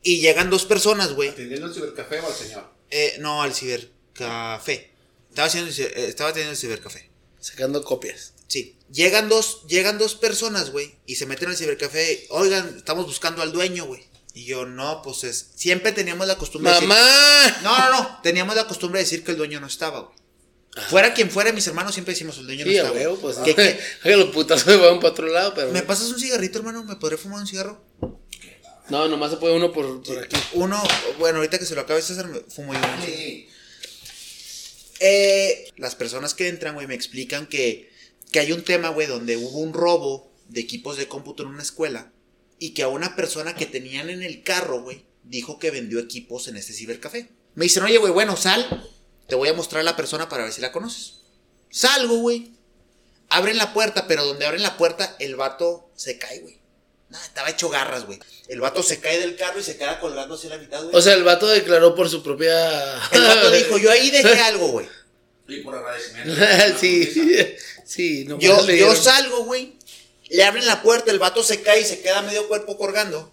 [0.02, 1.30] Y llegan dos personas, güey.
[1.30, 2.70] ¿Atendiendo el cibercafé o al señor?
[2.90, 4.90] Eh, no, al cibercafé.
[5.30, 7.08] Estaba, haciendo, el ciber- eh, estaba atendiendo el cibercafé.
[7.40, 8.34] Sacando copias.
[8.48, 8.76] Sí.
[8.92, 12.26] Llegan dos, llegan dos personas, güey, y se meten al cibercafé.
[12.30, 14.02] Oigan, estamos buscando al dueño, güey.
[14.34, 15.50] Y yo, no, pues es.
[15.56, 17.56] Siempre teníamos la costumbre de decir- ¡Mamá!
[17.62, 18.20] No, no, no.
[18.22, 20.20] Teníamos la costumbre de decir que el dueño no estaba, güey.
[20.88, 22.92] Fuera quien fuera, mis hermanos siempre decimos el dueño Sí, no a está.
[22.92, 23.34] huevo, güey.
[23.34, 23.44] pues.
[23.44, 23.78] ¿Qué- qué?
[24.04, 25.72] Que los putas se van para otro lado, pero.
[25.72, 26.84] ¿Me pasas un cigarrito, hermano?
[26.84, 27.82] ¿Me podré fumar un cigarro?
[28.88, 30.36] No, nomás se puede uno por, por aquí.
[30.52, 30.80] Uno,
[31.18, 32.80] bueno, ahorita que se lo acabe César, me fumo yo.
[33.04, 33.48] Sí.
[35.00, 37.90] Eh, las personas que entran, güey, me explican que,
[38.32, 41.62] que hay un tema, güey, donde hubo un robo de equipos de cómputo en una
[41.62, 42.12] escuela
[42.60, 46.46] y que a una persona que tenían en el carro, güey, dijo que vendió equipos
[46.46, 47.30] en este cibercafé.
[47.54, 48.86] Me dicen, oye, güey, bueno, sal,
[49.26, 51.20] te voy a mostrar a la persona para ver si la conoces.
[51.70, 52.52] Salgo, güey.
[53.30, 56.60] Abren la puerta, pero donde abren la puerta, el vato se cae, güey.
[57.08, 58.20] Nada, estaba hecho garras, güey.
[58.48, 60.94] El vato se cae del carro y se queda colgando hacia la mitad, güey.
[60.94, 62.94] O sea, el vato declaró por su propia.
[63.12, 64.86] el vato dijo, yo ahí dejé algo, güey.
[65.48, 66.34] Y por agradecimiento.
[66.78, 67.56] sí,
[67.86, 69.79] sí, nomás Yo, yo salgo, güey.
[70.30, 73.32] Le abren la puerta, el vato se cae y se queda medio cuerpo colgando.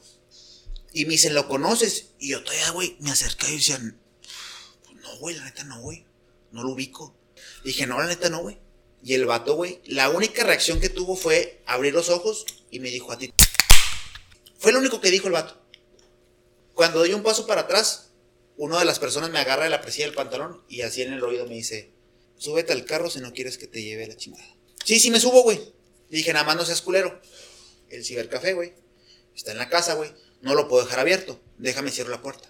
[0.91, 2.09] Y me dicen, ¿lo conoces?
[2.19, 4.01] Y yo todavía, güey, me acerqué y decían,
[4.83, 6.05] pues no, güey, la neta no, güey.
[6.51, 7.15] No lo ubico.
[7.63, 8.57] Dije, no, la neta no, güey.
[9.03, 12.89] Y el vato, güey, la única reacción que tuvo fue abrir los ojos y me
[12.89, 13.31] dijo a ti.
[14.57, 15.61] Fue lo único que dijo el vato.
[16.73, 18.11] Cuando doy un paso para atrás,
[18.55, 21.23] una de las personas me agarra de la presilla del pantalón y así en el
[21.23, 21.91] oído me dice,
[22.37, 24.55] súbete al carro si no quieres que te lleve la chingada.
[24.83, 25.76] Sí, sí me subo, güey.
[26.09, 27.21] Le dije, nada más no seas culero.
[27.89, 28.73] El cibercafé, güey.
[29.35, 30.11] Está en la casa, güey.
[30.41, 31.39] No lo puedo dejar abierto.
[31.57, 32.49] Déjame cierro la puerta.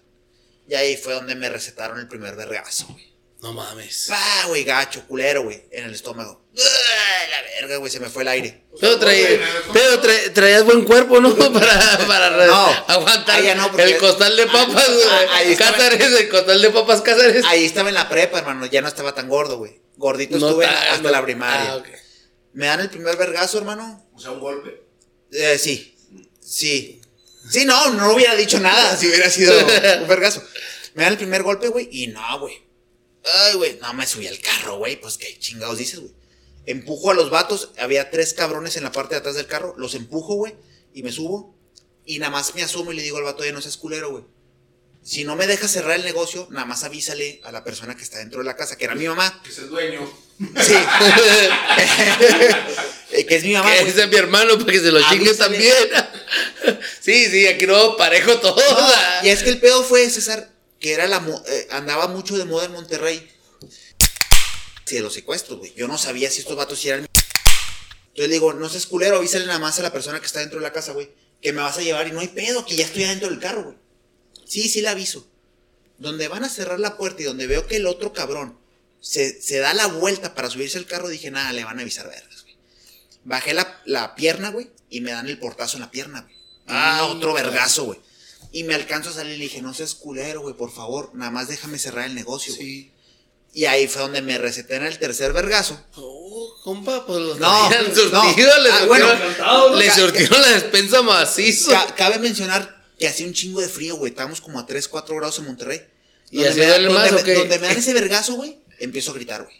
[0.68, 3.16] Y ahí fue donde me recetaron el primer vergazo, güey.
[3.41, 4.10] No mames.
[4.12, 5.64] Ah, güey, gacho, culero, güey.
[5.72, 6.43] En el estómago.
[6.58, 8.64] ¡Ah, la verga, güey, se me fue el aire.
[8.82, 9.39] Pero, traí-
[9.72, 11.36] pero tra- traías buen cuerpo, ¿no?
[11.53, 12.68] Para, para No.
[12.88, 15.08] aguantar ya no, el costal de papas, güey.
[15.08, 15.55] Ah, ahí.
[15.55, 17.45] Cázares, el costal de papas Cázares.
[17.45, 18.66] Ahí estaba en la prepa, hermano.
[18.66, 19.80] Ya no estaba tan gordo, güey.
[19.97, 21.72] Gordito No estuve ta- hasta no- la primaria.
[21.74, 21.88] Ah, ok.
[22.58, 24.03] Me dan el primer vergazo, hermano.
[24.16, 24.82] O sea, un golpe.
[25.32, 25.95] Eh, sí,
[26.39, 26.99] sí.
[27.51, 29.53] Sí, no, no hubiera dicho nada si hubiera sido
[30.01, 30.41] un vergazo.
[30.95, 32.55] Me dan el primer golpe, güey, y no, güey.
[33.24, 36.14] Ay, güey, no me subí al carro, güey, pues qué chingados dices, güey.
[36.66, 39.93] Empujo a los vatos, había tres cabrones en la parte de atrás del carro, los
[39.93, 40.55] empujo, güey,
[40.95, 41.55] y me subo.
[42.05, 44.24] Y nada más me asomo y le digo al vato, ya no seas culero, güey.
[45.08, 48.18] Si no me dejas cerrar el negocio, nada más avísale a la persona que está
[48.18, 49.39] dentro de la casa, que era mi mamá.
[49.41, 50.01] Que es el dueño.
[50.38, 50.74] Sí.
[53.28, 55.64] Que es mi mamá, Que es mi hermano para que se lo chingue también.
[57.01, 58.55] sí, sí, aquí no parejo todo.
[58.58, 58.88] No,
[59.24, 60.49] y es que el pedo fue, César,
[60.80, 63.32] que era la mo- eh, andaba mucho de moda en Monterrey.
[64.86, 65.74] Sí, de los secuestros, güey.
[65.76, 67.08] Yo no sabía si estos vatos sí eran.
[68.10, 70.60] Entonces le digo, no seas culero, avísale nada más a la persona que está dentro
[70.60, 71.10] de la casa, güey.
[71.41, 73.64] Que me vas a llevar y no hay pedo, que ya estoy adentro del carro,
[73.64, 73.78] güey.
[74.48, 75.28] Sí, sí la aviso.
[75.98, 78.58] Donde van a cerrar la puerta y donde veo que el otro cabrón
[79.02, 82.08] se, se da la vuelta para subirse al carro, dije, nada, le van a avisar
[82.08, 82.56] vergas, güey.
[83.26, 86.36] Bajé la, la pierna, güey, y me dan el portazo en la pierna, güey.
[86.68, 88.00] Ah, otro vergazo, güey.
[88.52, 91.32] Y me alcanzo a salir y le dije, no seas culero, güey, por favor, nada
[91.32, 92.66] más déjame cerrar el negocio, güey.
[92.68, 92.91] Sí.
[93.54, 95.82] Y ahí fue donde me receté en el tercer vergazo.
[95.95, 97.76] Oh, compa, pues los No, no.
[97.95, 99.76] surtido, le Ah, bueno.
[99.76, 101.72] Le surtieron la despensa macizo.
[101.72, 104.12] Ca- cabe mencionar que hacía un chingo de frío, güey.
[104.12, 105.82] Estábamos como a 3, 4 grados en Monterrey.
[106.32, 107.34] ¿Y Donde así me, da- donde más me- qué?
[107.36, 109.56] donde me dan ese vergazo, güey, empiezo a gritar, güey.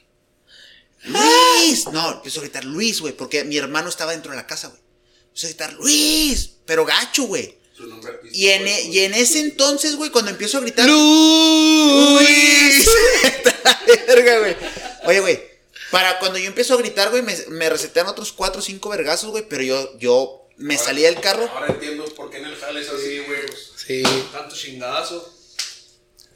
[1.06, 4.68] Luis, no, empiezo a gritar Luis, güey, porque mi hermano estaba dentro de la casa,
[4.68, 4.82] güey.
[5.28, 7.56] Empiezo a gritar Luis, pero gacho, güey.
[7.76, 10.90] Su nombre artístico Y en, e- y en ese entonces, güey, cuando empiezo a gritar
[10.90, 12.90] Luis.
[14.08, 14.56] Verga, güey.
[15.06, 15.40] Oye, güey,
[15.92, 19.30] para cuando yo empiezo a gritar, güey, me, me recetean otros 4 o 5 vergazos,
[19.32, 22.82] güey, pero yo, yo me salí del carro Ahora entiendo por qué en el jale
[22.82, 23.46] es así, güey.
[23.46, 23.72] pues.
[23.86, 24.04] Sí.
[24.32, 25.34] Tanto chingadazo.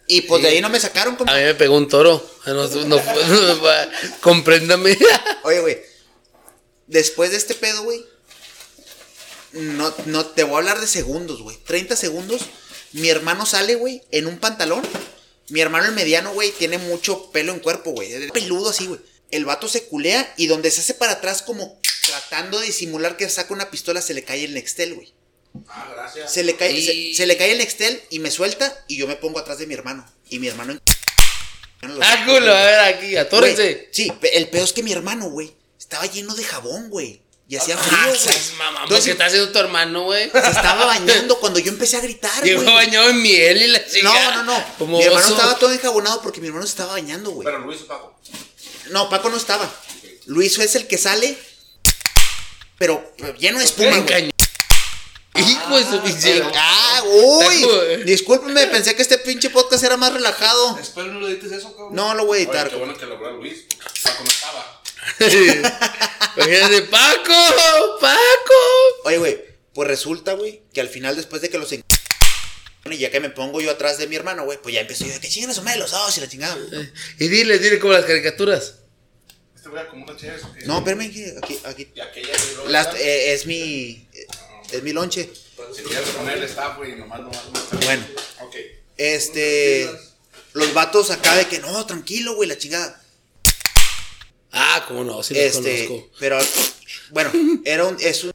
[0.07, 1.34] y pues de ahí no me sacaron, compa.
[1.34, 2.24] A mí me pegó un toro.
[2.45, 3.01] Ah, No, no, no,
[4.22, 4.97] compréndame.
[5.43, 5.82] Oye, güey.
[6.88, 8.05] Después de este pedo, güey.
[9.53, 11.57] No, no, te voy a hablar de segundos, güey.
[11.57, 12.41] 30 segundos.
[12.93, 14.82] Mi hermano sale, güey, en un pantalón.
[15.49, 18.30] Mi hermano el mediano, güey, tiene mucho pelo en cuerpo, güey.
[18.32, 18.99] Peludo así, güey.
[19.32, 23.30] El vato se culea y donde se hace para atrás como tratando de disimular que
[23.30, 25.14] saca una pistola, se le cae el Nextel, güey.
[25.68, 26.34] Ah, gracias.
[26.34, 29.16] Se le cae, se, se le cae el Nextel y me suelta y yo me
[29.16, 30.06] pongo atrás de mi hermano.
[30.30, 30.80] Y mi hermano...
[32.02, 33.74] Ah, culo, a ver aquí, atórense.
[33.74, 37.22] Güey, Sí, el peor es que mi hermano, güey, estaba lleno de jabón, güey.
[37.49, 38.20] Y hacía frío, Ah, güey.
[38.20, 40.30] seas mamá, ¿por Entonces, qué está haciendo tu hermano, güey?
[40.32, 42.74] se estaba bañando cuando yo empecé a gritar, Llegó güey.
[42.76, 44.36] bañado en miel y la No, chingada.
[44.38, 44.66] no, no.
[44.78, 45.34] Como mi hermano oso.
[45.36, 47.43] estaba todo enjabonado porque mi hermano se estaba bañando, güey.
[47.45, 48.18] Pero Luis o Paco.
[48.91, 49.70] No, Paco no estaba.
[50.28, 51.38] Luis es el que sale,
[52.82, 54.32] pero pero lleno de espuma, güey.
[55.36, 56.41] Hijo de su pinche.
[56.55, 58.03] Ah, uy.
[58.05, 60.79] Discúlpeme, pensé que este pinche podcast era más relajado.
[60.79, 61.93] Espero no le dices eso, cabrón.
[61.93, 62.69] No lo voy a Oye, editar.
[62.71, 63.65] qué bueno que logró Luis.
[64.01, 64.82] Paco no estaba.
[66.38, 68.59] Imagínate, Paco, Paco.
[69.03, 69.41] Oye, güey,
[69.75, 71.84] pues resulta, güey, que al final después de que los en...
[72.89, 75.13] y ya que me pongo yo atrás de mi hermano, güey, pues ya empecé yo
[75.13, 76.57] de que chingan a su madre los dos y la chingada.
[77.19, 78.80] Y dile, dile como las caricaturas.
[79.64, 80.66] Este güey.
[80.66, 81.91] No, espérame, que aquí, aquí.
[81.93, 82.99] Y aquella y luego Las- esta.
[82.99, 84.07] eh, es mi.
[84.72, 85.30] Es mi lonche.
[85.76, 87.86] Si quieres poner el staff, güey, nomás, nomás, nomás.
[87.86, 88.03] Bueno.
[88.41, 88.55] Ok.
[88.97, 89.89] Este.
[90.53, 93.01] Los vatos acá de que no, tranquilo, güey, la chingada.
[94.51, 95.88] Ah, cómo no, sí los este.
[95.88, 96.09] conozco.
[96.20, 96.39] Pero.
[97.12, 97.32] Bueno,
[97.64, 97.97] era un.
[97.99, 98.32] Es un.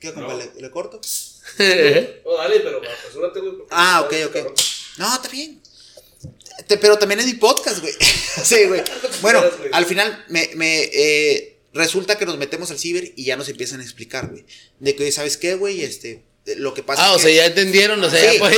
[0.00, 0.34] ¿Qué, compa?
[0.34, 1.00] ¿Le, le corto?
[1.58, 2.90] No, dale, pero güey.
[3.20, 4.36] porque Ah, ok, ok.
[4.96, 5.61] No, está bien.
[6.66, 7.94] Te- pero también es mi podcast, güey.
[8.44, 8.82] sí, güey.
[9.22, 9.42] Bueno,
[9.72, 13.80] al final me, me eh, resulta que nos metemos al ciber y ya nos empiezan
[13.80, 14.44] a explicar, güey.
[14.80, 15.82] De que, oye, ¿sabes qué, güey?
[15.82, 16.24] Este,
[16.56, 17.36] lo que pasa Ah, o es sea, que...
[17.36, 18.56] ya entendieron, o sea, Sí, ya, pues,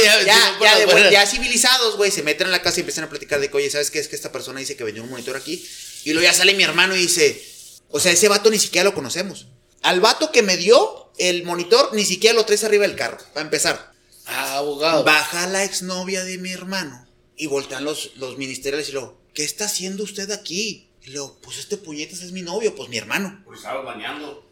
[0.61, 3.51] ya, de ya civilizados, güey, se meten en la casa y empiezan a platicar de
[3.51, 3.99] que, oye, ¿sabes qué?
[3.99, 5.63] Es que esta persona dice que vendió un monitor aquí.
[6.05, 7.43] Y luego ya sale mi hermano y dice,
[7.91, 9.49] o sea, ese vato ni siquiera lo conocemos.
[9.83, 13.45] Al vato que me dio el monitor, ni siquiera lo traes arriba del carro, para
[13.45, 13.93] empezar.
[14.27, 15.05] Ah, abogado.
[15.05, 17.04] Baja la exnovia de mi hermano
[17.37, 20.89] y voltean los, los ministeriales y luego, ¿qué está haciendo usted aquí?
[21.03, 23.43] Y luego, pues este puñetas es mi novio, pues mi hermano.
[23.45, 24.43] Pues estaba bañando.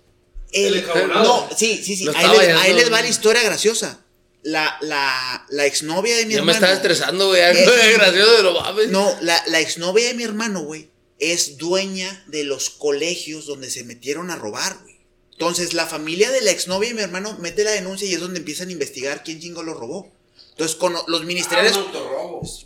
[0.53, 1.25] El enjabonado.
[1.49, 2.07] no, sí, sí, sí.
[2.15, 4.05] Ahí les, ahí les va la historia graciosa.
[4.43, 6.57] La, la, la exnovia de mi Ya me hermano.
[6.59, 7.41] estaba estresando, güey.
[7.41, 8.89] Algo Eh, de gracioso de lo mames.
[8.91, 13.85] No, la, la exnovia de mi hermano, güey, es dueña de los colegios donde se
[13.85, 14.99] metieron a robar, güey.
[15.31, 18.41] Entonces, la familia de la exnovia de mi hermano mete la denuncia y es donde
[18.41, 20.13] empiezan a investigar quién chingo lo robó.
[20.53, 21.73] Entonces, con los ministeriales.
[21.77, 21.83] Ah,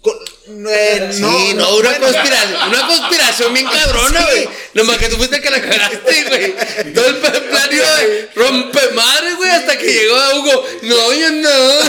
[0.02, 0.18] con-
[0.68, 2.06] eh, Sí, no, no, una, bueno.
[2.06, 4.26] conspiración, una conspiración bien cabrona, Sí.
[4.44, 4.48] güey.
[4.74, 6.92] Nomás que tú fuiste el que la cagaste, güey.
[6.94, 10.66] Todo el plan iba de rompe madre, güey, hasta que llegó a Hugo.
[10.82, 11.80] No, yo no.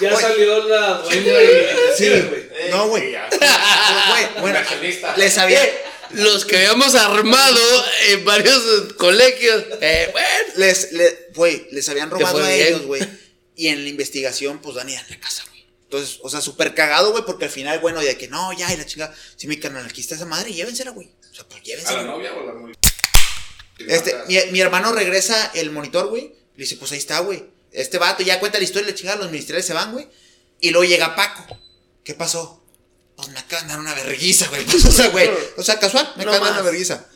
[0.00, 2.48] Ya salió la dueña de Sí, güey.
[2.70, 3.12] no, güey.
[3.12, 3.28] ya.
[4.10, 4.60] Güey, bueno,
[5.16, 5.60] les había,
[6.10, 9.64] Los que habíamos armado en varios eh, colegios.
[9.80, 10.28] Eh, bueno.
[10.56, 13.02] les, le- güey, les habían robado a ellos, güey.
[13.58, 15.66] Y en la investigación, pues dan en la casa, güey.
[15.82, 18.76] Entonces, o sea, súper cagado, güey, porque al final, bueno, de que no, ya, y
[18.76, 21.08] la chinga, si mi carnal aquí está esa madre, llévensela, güey.
[21.08, 22.02] O sea, pues ¿A la llévensela.
[22.04, 22.74] novia o a la novia?
[23.80, 26.34] Este, mi, mi hermano regresa el monitor, güey.
[26.54, 27.46] Le dice, pues ahí está, güey.
[27.72, 30.08] Este vato ya cuenta la historia, la chingada, los ministeriales se van, güey.
[30.60, 31.58] Y luego llega Paco.
[32.04, 32.62] ¿Qué pasó?
[33.16, 34.64] Pues me acaban de dar una verguiza, güey.
[34.66, 35.28] Pues, o sea, güey.
[35.56, 37.08] O sea, casual, me No acaban de dar una verguiza.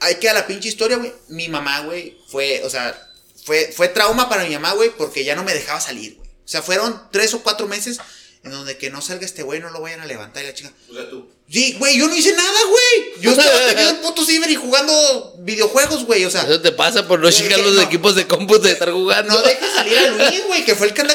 [0.00, 1.14] Ahí queda la pinche historia, güey.
[1.28, 3.05] Mi mamá, güey, fue, o sea,
[3.46, 6.28] fue, fue trauma para mi mamá, güey, porque ya no me dejaba salir, güey.
[6.28, 8.00] O sea, fueron tres o cuatro meses
[8.42, 10.72] en donde que no salga este güey, no lo vayan a levantar y la chica.
[10.90, 11.30] O sea, tú.
[11.48, 13.20] Sí, güey, yo no hice nada, güey.
[13.20, 16.24] Yo estaba teniendo el puto ciber y jugando videojuegos, güey.
[16.24, 17.82] O sea, Eso te pasa por no checar eh, los no.
[17.82, 19.32] equipos de cómputo de estar jugando.
[19.32, 21.14] no dejes salir a Luis, güey, que fue el que anda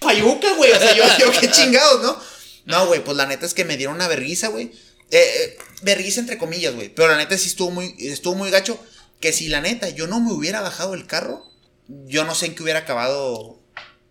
[0.00, 0.70] Fayuca, güey.
[0.70, 2.20] O sea, yo, yo qué chingados, ¿no?
[2.66, 4.66] No, güey, pues la neta es que me dieron una vergüenza, güey.
[5.10, 6.90] Eh, eh, vergüenza entre comillas, güey.
[6.94, 8.78] Pero la neta sí estuvo muy, estuvo muy gacho.
[9.20, 11.44] Que si la neta yo no me hubiera bajado el carro,
[12.06, 13.60] yo no sé en qué hubiera acabado.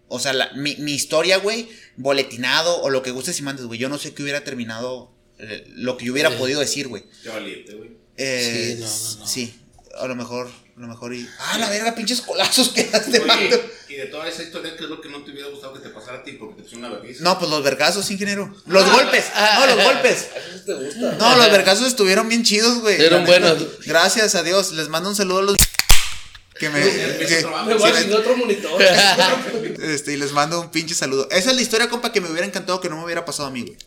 [0.10, 3.80] o sea, la- mi, mi historia, güey, boletinado o lo que gustes y mandes, güey.
[3.80, 6.36] Yo no sé qué hubiera terminado, eh, lo que yo hubiera Sí.
[6.38, 7.04] podido decir, güey.
[7.24, 7.92] Qué valiente, güey.
[8.18, 8.86] Eh, Sí, no,
[9.16, 9.28] no, no.
[9.28, 9.60] sí,
[10.00, 11.28] a lo mejor, a lo mejor y...
[11.40, 14.90] Ah, la verga, pinches colazos que daste, Oye, y de toda esa historia, ¿qué es
[14.90, 16.32] lo que no te hubiera gustado que te pasara a ti?
[16.32, 17.24] Porque te pusieron una vergüenza.
[17.24, 18.52] No, pues los vergazos, ingeniero.
[18.66, 20.28] Los golpes, ah, no, los ah, golpes.
[20.56, 21.12] Eso te gusta.
[21.20, 22.98] No, los vergazos estuvieron bien chidos, güey.
[22.98, 23.20] Neta.
[23.20, 23.86] buenos.
[23.86, 24.72] Gracias a Dios.
[24.72, 25.58] Les mando un saludo a los
[26.60, 26.82] que me.
[26.82, 27.46] que-.
[27.68, 28.82] Me voy a chingar otro monitor.
[29.84, 31.28] este, y les mando un pinche saludo.
[31.30, 33.52] Esa es la historia, compa, que me hubiera encantado que no me hubiera pasado a
[33.52, 33.78] mí, güey.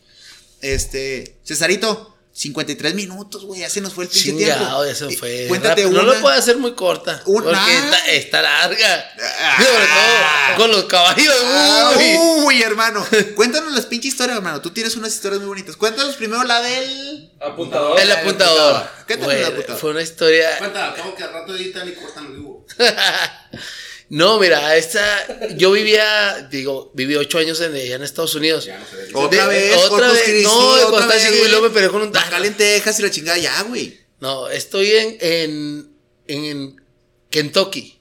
[0.61, 4.84] Este, Cesarito, 53 minutos, güey, ya se nos fue el pinche Chingado, tiempo.
[4.84, 5.45] eso Eh, fue.
[5.49, 5.89] Cuéntate rápido.
[5.89, 6.03] una.
[6.03, 7.22] No lo puedo hacer muy corta.
[7.24, 7.45] Una.
[7.59, 9.11] Porque está, está larga.
[9.41, 9.57] Ah.
[9.57, 11.34] Sobre todo con los caballos.
[11.45, 12.16] Ah, uy.
[12.45, 13.07] uy, hermano.
[13.37, 14.61] Cuéntanos las pinches historias, hermano.
[14.61, 15.76] Tú tienes unas historias muy bonitas.
[15.76, 17.32] Cuéntanos primero la del.
[17.41, 17.99] Apuntador.
[17.99, 18.87] El apuntador.
[19.07, 19.80] ¿Qué tal el apuntador?
[19.80, 20.59] Fue una historia.
[20.59, 22.66] Cuenta, acabo que al rato editan y cortan vivo.
[24.09, 25.26] No, mira, esta.
[25.57, 28.64] Yo vivía, digo, viví ocho años en, allá en Estados Unidos.
[28.66, 28.78] Ya
[29.12, 29.20] no.
[29.20, 31.50] Otra De- vez, otra vez, no, otra Costa vez, güey.
[31.50, 33.98] luego me peleé con un Bacal en Texas y la chingada ya, güey.
[34.20, 35.90] No, estoy en, en,
[36.28, 36.76] en
[37.30, 37.94] Kentucky.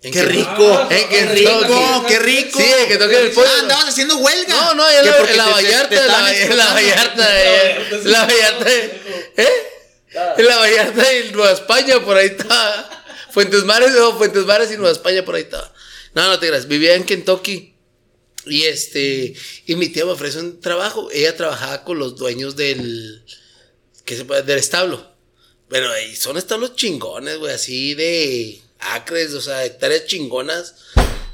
[0.00, 2.04] En Qué rico, Ah, eh, qué qué rico, rico.
[2.06, 2.58] qué rico.
[2.60, 3.52] Sí, en Kentucky en el pueblo.
[3.56, 4.54] Ah, andabas haciendo huelga.
[4.54, 6.72] No, no, en la, en la Vallarta, en la, en la.
[6.72, 9.50] Vallarta, eh, la Vallarta, ¿eh?
[10.36, 12.97] En la Vallarta y Nueva España, por ahí está.
[13.38, 15.72] Fuentes Mares, no, Fuentes Mares y Nueva España, por ahí está.
[16.12, 17.72] No, no te creas, vivía en Kentucky.
[18.46, 19.32] Y este,
[19.64, 21.08] y mi tía me ofreció un trabajo.
[21.12, 23.22] Ella trabajaba con los dueños del,
[24.04, 24.42] ¿qué se puede?
[24.42, 25.08] Del establo.
[25.68, 30.74] Pero ahí son establos chingones, güey, así de acres, o sea, hectáreas chingonas.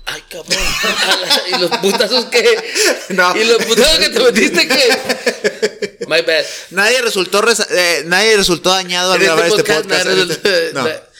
[0.04, 0.62] Ay, cabrón.
[1.56, 2.64] y los putazos que.
[3.14, 3.34] No.
[3.34, 6.06] Y los putazos que te metiste que.
[6.06, 6.44] My bad.
[6.68, 10.04] Nadie resultó, eh, nadie resultó dañado al En grabar este podcast, podcast.
[10.04, 11.13] nada, en este- no.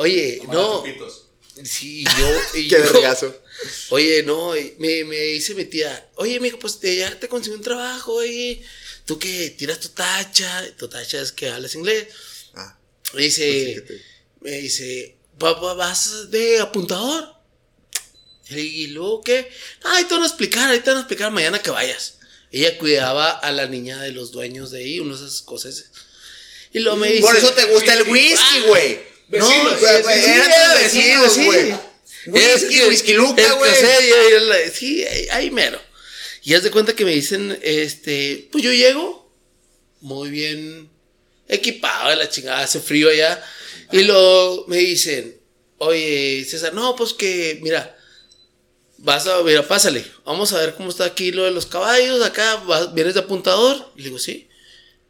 [0.00, 0.82] Oye, no.
[1.64, 2.40] Sí, yo.
[2.58, 3.42] y Qué yo- vergazo.
[3.90, 7.62] Oye, no, me, me dice mi tía, oye, mijo, pues te, ya te conseguí un
[7.62, 8.62] trabajo, oye.
[9.04, 12.06] Tú que tiras tu tacha, tu tacha es que hablas inglés.
[12.54, 12.78] Ah,
[13.12, 14.02] Me dice, pues sí que te-
[14.40, 17.34] me dice, "Va- va- ¿vas de apuntador?
[18.48, 19.50] Y le digo, ¿y luego qué?
[19.84, 22.14] Ah, ahí te van a explicar, ahí te van a explicar mañana que vayas.
[22.52, 25.90] Ella cuidaba a la niña de los dueños de ahí, unos escoceses.
[26.72, 27.22] Y luego me dice...
[27.22, 29.09] Por eso te gusta el whisky, güey.
[29.30, 31.70] No, Vecinos, sí, güey, sí, era vecinos, güey.
[31.70, 34.70] Es Whisky, que- whisky Luca, el güey.
[34.74, 35.80] Sí, ahí, mero.
[36.42, 39.30] Y haz de cuenta que me dicen, este, pues yo llego
[40.00, 40.90] muy bien
[41.48, 43.42] equipado la chingada, hace frío allá.
[43.92, 45.38] Y luego me dicen,
[45.78, 47.96] oye, César, no, pues que, mira,
[48.98, 52.56] vas a, mira, pásale, vamos a ver cómo está aquí lo de los caballos, acá
[52.66, 53.92] vas- vienes de apuntador.
[53.96, 54.48] Y le digo, sí,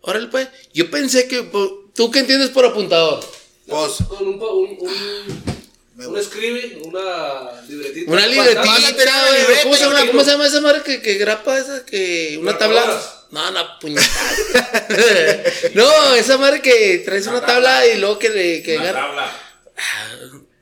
[0.01, 0.49] órale pues.
[0.75, 3.25] Yo pensé que, pues, ¿tú qué entiendes por apuntador?
[3.71, 8.11] Pues, Con un, un, un, un scribby, una libretita.
[8.11, 9.99] Una libretita, libreta, ¿Cómo se llama?
[10.01, 10.11] güey.
[10.11, 11.85] ¿Cómo se llama esa madre que, que grapa esa?
[11.87, 13.01] Que una tabla.
[13.31, 14.09] No, no, puñetada.
[15.75, 19.33] no, esa madre que traes una tabla y luego que le que Una tabla.
[19.77, 20.09] Ah,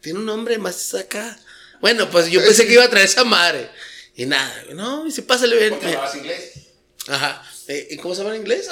[0.02, 1.38] Tiene un nombre más acá.
[1.80, 3.70] Bueno, pues yo pensé que iba a traer esa madre.
[4.16, 5.70] Y nada, no, y bien.
[5.70, 6.52] ¿Por qué hablas inglés?
[7.06, 7.42] Ajá.
[7.68, 8.68] Eh, ¿y ¿Cómo se llama en inglés?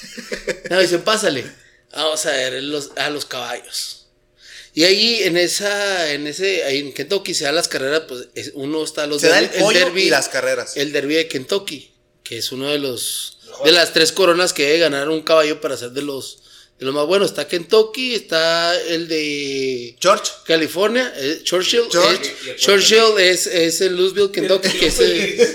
[0.70, 1.63] no, dicen, pásale.
[1.94, 4.06] Vamos a ver los, a los caballos.
[4.74, 8.50] Y ahí en esa, en ese, ahí en Kentucky se dan las carreras, pues es-
[8.54, 10.76] uno está los se da el pollo y las carreras.
[10.76, 11.92] el derby de Kentucky,
[12.24, 15.76] que es uno de los de las tres coronas que debe ganar un caballo para
[15.76, 16.40] ser de los
[16.80, 17.30] de los más buenos.
[17.30, 20.32] Está Kentucky, está el de George.
[20.44, 21.84] California, eh, Churchill.
[21.92, 22.34] George.
[22.48, 25.54] eh, Churchill es, es en Louisville, Kentucky, que es el-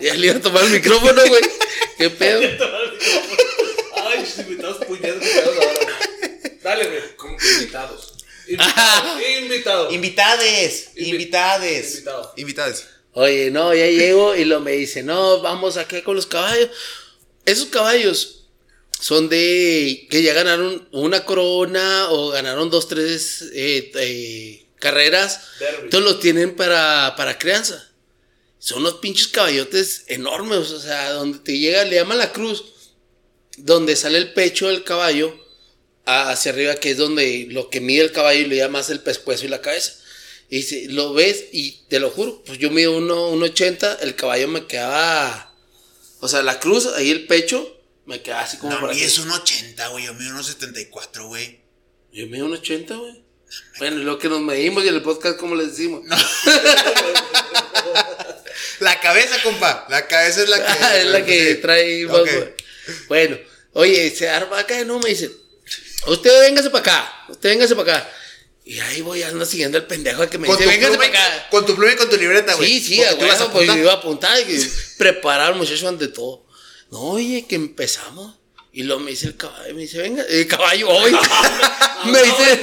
[0.00, 1.42] Ya le iba a tomar el micrófono, güey.
[1.98, 2.40] ¿Qué pedo?
[4.02, 5.98] Ay, estás puñando, me ahora.
[6.62, 7.16] Dale, güey.
[7.16, 8.14] ¿Cómo que invitados?
[8.48, 9.20] Invitado.
[9.40, 9.90] Invitado.
[9.92, 10.90] Invitades.
[10.96, 11.90] Invi- Invitades.
[11.94, 12.32] Invitado.
[12.36, 12.86] Invitades.
[13.12, 16.70] Oye, no, ya llego y lo me dice, no, vamos acá con los caballos.
[17.44, 18.44] Esos caballos
[19.00, 25.40] son de que ya ganaron una corona o ganaron dos, tres eh, eh, carreras.
[25.58, 25.84] Derby.
[25.84, 27.86] Entonces los tienen para, para crianza.
[28.58, 32.62] Son unos pinches caballotes enormes, o sea, donde te llega, le llaman la cruz,
[33.64, 35.38] donde sale el pecho del caballo
[36.06, 39.44] hacia arriba, que es donde lo que mide el caballo y le llamas el pescuezo
[39.44, 39.92] y la cabeza.
[40.48, 44.48] Y si lo ves, y te lo juro, pues yo mido uno- 1.80, el caballo
[44.48, 45.54] me quedaba,
[46.20, 49.04] o sea, la cruz, ahí el pecho, me quedaba así como No, por y aquí.
[49.04, 50.06] es un 80, güey.
[50.06, 51.60] Yo mido unos 74, güey.
[52.12, 53.22] Yo mido 1.80, güey.
[53.78, 56.02] Bueno, lo que nos medimos y en el podcast, ¿cómo les decimos?
[58.80, 59.86] La cabeza, compa.
[59.90, 60.64] La cabeza es la que.
[60.84, 62.06] Ah, es la que trae.
[63.08, 63.38] Bueno,
[63.72, 65.30] oye, se arma acá, no me dice,
[66.06, 68.10] usted véngase para acá, usted véngase para acá.
[68.64, 71.48] Y ahí voy, ando siguiendo al pendejo que me dice, véngase para acá.
[71.50, 72.68] con tu pluma y con tu libreta, güey.
[72.68, 73.78] Sí, sí, a pues yo apuntar.
[73.78, 76.44] iba a apuntar y preparar al muchacho ante todo.
[76.90, 78.36] No, oye, que empezamos.
[78.72, 81.12] Y luego me dice el caballo, me dice, venga, el caballo hoy.
[82.06, 82.60] me dice,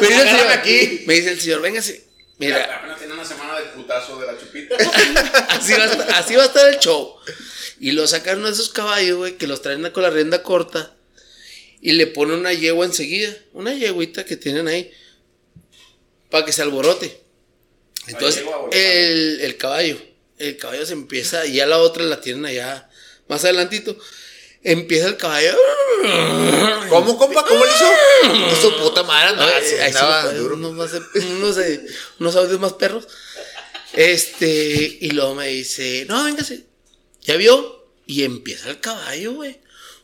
[0.00, 1.02] me dice el señor, aquí.
[1.06, 2.04] me dice el señor, véngase.
[2.38, 4.74] Mira, Apenas tiene una semana de putazo de la chupita.
[5.48, 7.16] así va, a estar, así va a estar el show.
[7.80, 10.94] Y lo sacaron a esos caballos, güey, que los traen con la rienda corta.
[11.80, 13.34] Y le ponen una yegua enseguida.
[13.54, 14.92] Una yeguita que tienen ahí.
[16.28, 17.18] Para que se alborote.
[18.06, 19.96] Entonces, el el, caballo.
[20.36, 21.46] El caballo se empieza.
[21.46, 22.90] Y ya la otra la tienen allá
[23.28, 23.96] más adelantito.
[24.62, 25.56] Empieza el caballo.
[26.90, 27.46] ¿Cómo, compa?
[27.46, 28.60] ¿Cómo le hizo?
[28.60, 29.92] Su puta madre, andaba, Ay,
[30.24, 30.54] pues, duro.
[30.54, 31.80] Unos, más, unos, eh,
[32.18, 33.08] unos audios más perros.
[33.94, 36.69] Este, y luego me dice, no, véngase.
[37.22, 37.84] ¿Ya vio?
[38.06, 39.58] Y empieza el caballo, güey.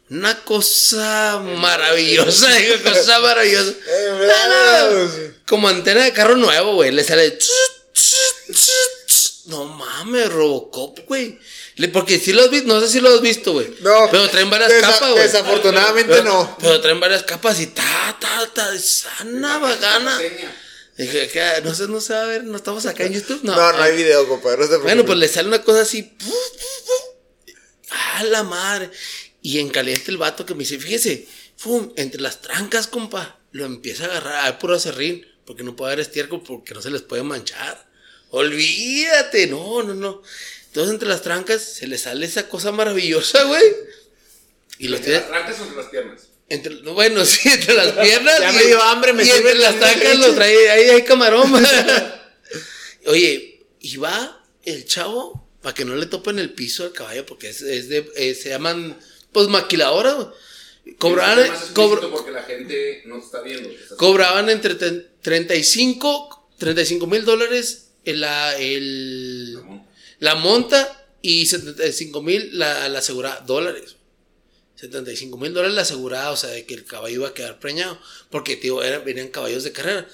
[0.09, 3.73] Una cosa maravillosa, digo, cosa maravillosa.
[4.89, 5.11] No,
[5.47, 6.93] Como antena de carro nuevo, güey.
[6.93, 7.37] Le sale.
[9.47, 11.39] No mames, Robocop, güey.
[11.77, 13.69] Le- Porque si lo has visto, no sé si lo has visto, güey.
[13.81, 14.09] No.
[14.11, 15.23] Pero traen varias Desa- capas, güey.
[15.23, 16.57] Desafortunadamente Pero, no.
[16.61, 20.19] pero traen varias capas y ta, ta, ta, sana, bagana.
[20.97, 21.61] Dije, ¿qué?
[21.62, 23.40] No sé, no se va a ver, no estamos acá en YouTube.
[23.42, 24.66] No, No, no hay video, compadre.
[24.68, 26.16] No Bueno, pues le sale una cosa así.
[27.90, 28.90] ¡A la madre!
[29.42, 31.26] Y en caliente el vato que me dice, fíjese,
[31.57, 35.92] fum, entre las trancas, compa, lo empieza a agarrar, hay puro acerrín, porque no puede
[35.92, 37.86] haber estiércol porque no se les puede manchar.
[38.30, 40.22] Olvídate, no, no, no.
[40.66, 43.62] Entonces entre las trancas se le sale esa cosa maravillosa, güey.
[44.78, 45.20] Y lo ¿Entre tiene.
[45.20, 46.22] las trancas o entre las piernas?
[46.49, 48.38] Entre, no, bueno, sí, entre las piernas.
[48.40, 50.14] Ya y- me dio hambre, me y entre las leche.
[50.16, 51.53] lo trae, ahí hay camarón.
[53.07, 57.49] Oye, y va el chavo para que no le topen el piso al caballo, porque
[57.51, 58.99] es, es de, eh, se llaman,
[59.32, 60.28] pues maquiladoras.
[60.99, 63.68] Cobraban, cobr- porque la gente no te está viendo.
[63.97, 69.59] cobraban entre tre- 35 mil dólares el, la, el,
[70.20, 73.95] la monta y 75 mil la, la asegurada, dólares.
[74.77, 77.99] 75 mil dólares la asegurada, o sea, de que el caballo iba a quedar preñado.
[78.31, 80.07] Porque, tío, eran, venían caballos de carrera.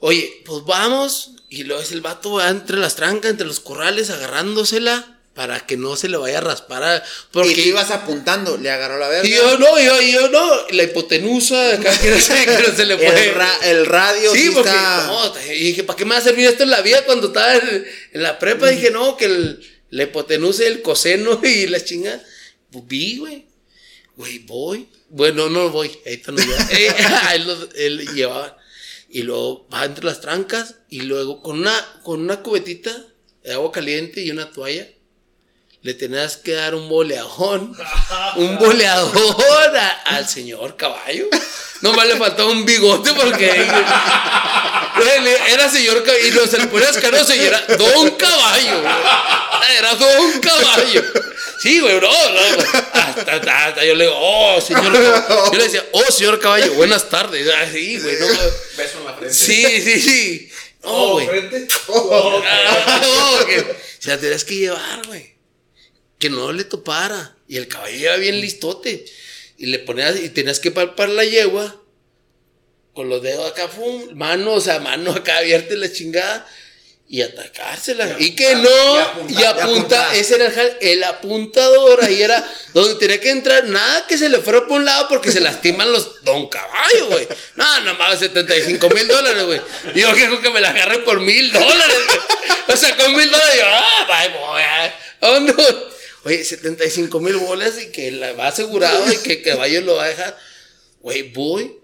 [0.00, 1.32] Oye, pues vamos.
[1.48, 5.76] Y luego es el vato va entre las trancas, entre los corrales, agarrándosela para que
[5.76, 6.82] no se le vaya a raspar.
[6.84, 7.02] a-
[7.32, 9.26] porque Y tú ibas apuntando, le agarró la verga.
[9.28, 10.68] y yo no, yo, yo no.
[10.70, 13.30] La hipotenusa, acá que no se, que no se le puede.
[13.30, 15.06] el, ra- el radio sí, Sí, porque está...
[15.08, 17.56] no, y dije, ¿para qué me va a servir esto en la vida cuando estaba
[17.56, 18.68] en, en la prepa?
[18.68, 19.60] Dije, no, que el,
[19.90, 22.22] la hipotenusa, el coseno y la chinga.
[22.70, 23.46] Pues vi, güey.
[24.16, 24.88] Güey, voy.
[25.08, 25.90] Bueno, no voy.
[26.06, 26.68] Ahí está no lleva.
[26.72, 26.88] Eh,
[27.34, 28.56] él, lo- él llevaba.
[29.08, 33.06] Y luego va entre las trancas y luego con una, con una cubetita
[33.42, 34.88] de agua caliente y una toalla.
[35.84, 37.76] Le tenías que dar un boleadón.
[38.36, 41.26] un boleador a- al señor caballo.
[41.82, 43.50] No más le faltaba un bigote porque
[45.48, 48.80] era señor caballo y no se le ponía escaroso y era don caballo.
[48.80, 48.94] güey.
[49.78, 51.04] Era don caballo.
[51.60, 52.40] Sí, güey, no, no.
[52.94, 55.52] Hasta, hasta- hasta yo le digo, oh, señor caballo.
[55.52, 57.46] Yo le decía, oh, señor caballo, buenas tardes.
[57.62, 58.26] Así, güey, no.
[58.76, 59.34] Beso en la frente.
[59.34, 60.50] Sí, sí, sí.
[60.82, 61.26] No, Oh, güey.
[61.28, 61.66] frente.
[62.46, 63.00] Ah,
[63.40, 65.33] no, que se la tenías que llevar, güey.
[66.18, 67.36] Que no le topara.
[67.48, 69.04] Y el caballo iba bien listote.
[69.56, 71.80] Y le ponías, y tenías que palpar la yegua.
[72.92, 76.46] Con los dedos acá, pum, mano, o sea, mano acá abierta la chingada.
[77.06, 78.16] Y atacársela.
[78.18, 79.28] Y, que no.
[79.28, 80.16] Y apunta.
[80.16, 80.20] y.
[80.20, 82.02] Ese era el, el apuntador.
[82.02, 82.42] Ahí era
[82.72, 83.64] donde tenía que entrar.
[83.64, 87.28] Nada que se le fuera por un lado porque se lastiman los don caballo, güey.
[87.56, 89.60] No, nada más 75 mil dólares, güey.
[89.94, 91.98] Yo quiero que me la agarre por mil dólares.
[92.66, 94.62] O sea, con mil dólares yo, ah, voy.
[94.62, 95.54] ah, ¿a dónde?
[96.24, 100.04] Oye, 75 mil bolas y que la va asegurado y que el caballo lo va
[100.04, 100.38] a dejar.
[101.00, 101.76] Güey, voy.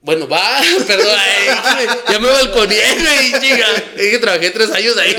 [0.00, 1.18] Bueno, va, perdón,
[2.08, 3.66] ya me balconeé, güey, chica.
[3.96, 5.14] Es que trabajé tres años ahí.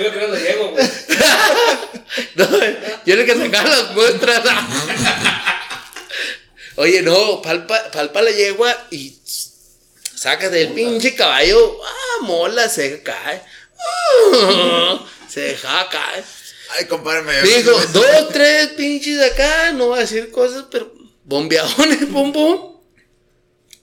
[0.00, 0.86] Lo que no le llego, güey.
[2.36, 2.46] No,
[3.06, 4.42] yo le que sacar las muestras.
[6.76, 9.16] Oye, no, palpa, palpa la yegua y
[10.14, 11.80] sácate el pinche caballo.
[11.84, 13.42] Ah, mola, se cae.
[14.32, 16.24] Ah, se deja caer.
[16.76, 20.92] Ay, compadre, Dijo, dos, tres pinches acá, no voy a decir cosas, pero
[21.24, 22.74] bombeadones, pum, pum.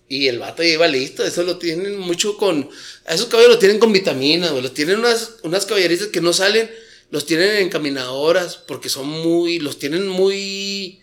[0.09, 2.69] Y el vato iba listo, eso lo tienen mucho con...
[3.07, 4.51] Esos caballos lo tienen con vitaminas.
[4.51, 6.69] Los tienen unas, unas caballerizas que no salen,
[7.11, 9.59] los tienen en caminadoras, porque son muy...
[9.59, 11.01] Los tienen muy...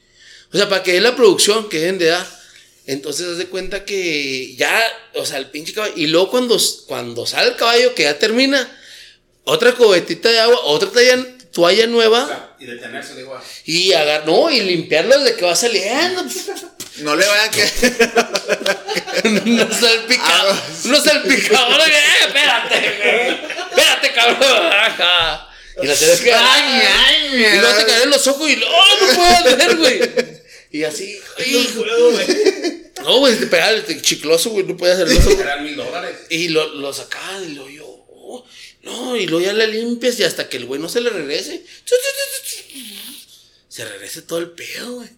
[0.52, 2.26] O sea, para que den la producción que deben de dar.
[2.84, 4.78] Entonces, haz de cuenta que ya,
[5.14, 5.94] o sea, el pinche caballo...
[5.96, 8.70] Y luego cuando, cuando sale el caballo, que ya termina,
[9.44, 12.22] otra cubetita de agua, otra toalla, toalla nueva.
[12.22, 16.24] O sea, y detenerse, digo, ah, Y agar no, y limpiarlo desde que va saliendo.
[16.98, 17.62] No le vayan que.
[19.44, 20.52] No salpicado.
[20.52, 21.84] Ah, No salpicado.
[21.84, 21.92] Eh,
[22.26, 22.86] espérate.
[23.70, 24.70] Espérate, cabrón.
[25.82, 26.32] Y la tenés que.
[26.32, 30.00] Ay, ay, Y luego te caen los ojos y no, no puedo ver, güey.
[30.70, 31.84] Y así, hijo.
[33.02, 35.30] No, güey, te pegaba el chicloso, güey, no podía hacer eso.
[35.30, 36.16] Eran mil dólares.
[36.30, 38.44] Y lo, lo sacaban y lo yo, oh,
[38.88, 41.64] no, y luego ya le limpias y hasta que el güey no se le regrese.
[43.68, 45.08] Se regrese todo el pedo, güey.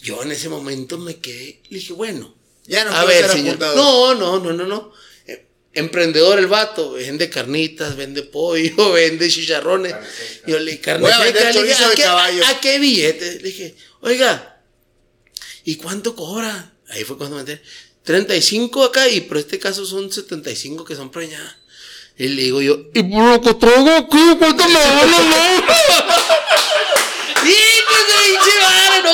[0.00, 2.34] Yo en ese momento me quedé, le dije, bueno,
[2.66, 3.58] Ya no a ver, ser señor.
[3.58, 4.92] No, no, no, no, no.
[5.26, 9.94] Eh, Emprendedor el vato, vende carnitas, vende pollo, vende chicharrones.
[10.46, 12.46] Yo le dije, a carne vender seca", le dije, chorizo ¿a de qué, caballo.
[12.46, 13.34] a qué billete?
[13.36, 14.62] Le dije, oiga,
[15.64, 16.74] ¿y cuánto cobra?
[16.88, 17.62] Ahí fue cuando me enteré.
[18.04, 21.56] 35 acá y por este caso son 75 que son preñadas.
[22.18, 25.36] Y le digo yo, ¿y por lo que traigo aquí cuánto me vale, no?
[27.48, 29.10] ¡Hijo de pinche madre, no!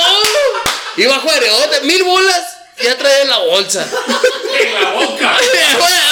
[0.96, 1.42] Iba a jugar
[1.84, 2.42] mil bolas,
[2.82, 3.88] ya traía en la bolsa.
[4.60, 5.38] En la boca.
[5.78, 6.08] bueno,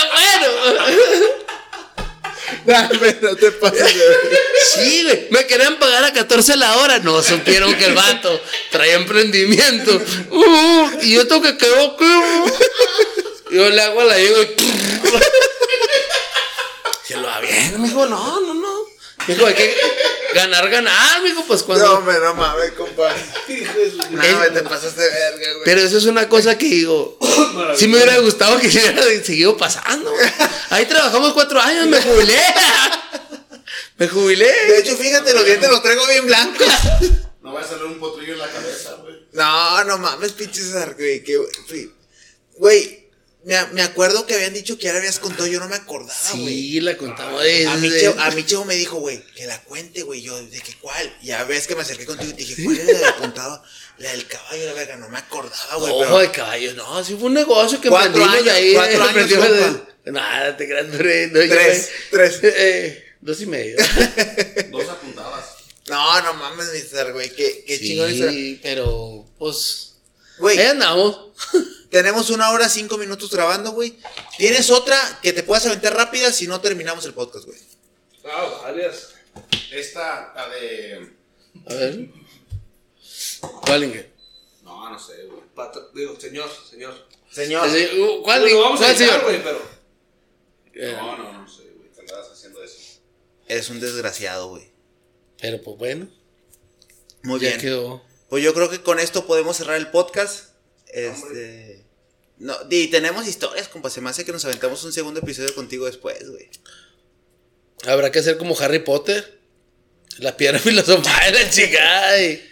[2.64, 4.16] Dame, no te pases de ver.
[4.74, 5.26] sí, güey.
[5.30, 6.98] Me querían pagar a 14 la hora.
[7.00, 10.00] No supieron que el vato traía emprendimiento.
[10.30, 12.04] Uh, y yo tengo que quedar aquí.
[12.04, 12.46] uh.
[13.50, 14.46] Yo le hago a la llego y.
[17.06, 17.80] Se lo va bien.
[17.80, 18.74] Me dijo, no, no, no.
[19.26, 19.74] Me dijo, hay que
[20.34, 21.22] ganar, ganar.
[21.22, 21.84] Me dijo, pues cuando.
[21.86, 23.14] No, hombre, no mames, compa.
[24.10, 25.64] No, me te pasaste verga, güey.
[25.64, 27.18] Pero eso es una cosa que digo.
[27.76, 30.12] Sí me hubiera gustado que se hubiera seguido pasando.
[30.70, 32.38] Ahí trabajamos cuatro años, me jubilé.
[33.98, 34.52] Me jubilé.
[34.68, 36.66] De hecho, fíjate, los dientes los traigo bien blancos.
[37.42, 39.14] No va a salir un potrillo en la cabeza, güey.
[39.32, 41.24] No, no mames, pinche César, güey.
[41.24, 41.92] que- fui-
[42.58, 43.05] Güey,
[43.46, 46.18] me, me acuerdo que habían dicho que ya la habías contado, yo no me acordaba,
[46.32, 46.46] güey.
[46.48, 48.00] Sí, la contamos A mí, de.
[48.00, 50.20] Cheo, a mí Cheo me dijo, güey, que la cuente, güey.
[50.20, 51.16] Yo, ¿de qué cuál?
[51.22, 53.62] Y ya ves que me acerqué contigo y te dije, ¿cuál era la del apuntado?
[53.98, 55.92] La del caballo, la verga, no me acordaba, güey.
[55.92, 58.74] Ojo pero- de caballo, no, sí fue un negocio que Cuatro años, ahí.
[58.74, 59.30] cuatro eh, años,
[60.04, 60.10] de-.
[60.12, 62.40] Nada, te creas, tres, no, yo Tres, tres.
[62.42, 63.76] eh, dos y medio.
[64.72, 65.44] Dos apuntadas.
[65.88, 67.30] No, no mames, mi César, güey.
[67.30, 68.28] Qué, qué chingón eso.
[68.28, 69.94] sí, pero, pues,
[70.38, 71.32] Güey, ahí andamos.
[71.90, 73.98] tenemos una hora, cinco minutos grabando, güey.
[74.38, 77.58] ¿Tienes otra que te puedas aventar rápida si no terminamos el podcast, güey?
[78.24, 79.14] Ah, varias.
[79.72, 81.12] Esta, la de.
[81.68, 82.08] A ver.
[83.40, 84.10] ¿Cuál, Inge?
[84.62, 85.40] No, no sé, güey.
[85.94, 87.06] Digo, señor, señor.
[87.30, 87.66] Señor.
[87.68, 88.54] Ese, uh, ¿Cuál, Inge?
[88.54, 89.62] vamos a ¿Cuál, editar, güey, pero.
[90.74, 91.90] Eh, No, no, no sé, güey.
[91.92, 92.76] Te andabas haciendo eso.
[93.46, 94.70] Es un desgraciado, güey.
[95.40, 96.08] Pero, pues, bueno,
[97.22, 97.60] Muy ya bien.
[97.60, 98.02] quedó.
[98.28, 100.50] Pues yo creo que con esto podemos cerrar el podcast.
[100.88, 101.84] Este.
[102.38, 103.88] No, y tenemos historias, compa.
[103.90, 106.48] Se me hace que nos aventamos un segundo episodio contigo después, güey.
[107.86, 109.40] Habrá que hacer como Harry Potter.
[110.18, 112.22] La piedra filosofal la chica.
[112.22, 112.42] y-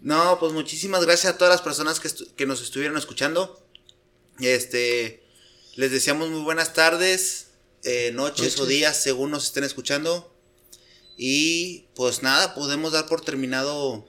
[0.00, 3.64] No, pues muchísimas gracias a todas las personas que, que nos estuvieron escuchando.
[4.40, 5.22] Este.
[5.76, 7.46] Les deseamos muy buenas tardes,
[7.84, 10.34] eh, noches, o días, según nos estén escuchando.
[11.16, 14.06] Y pues nada, podemos dar por terminado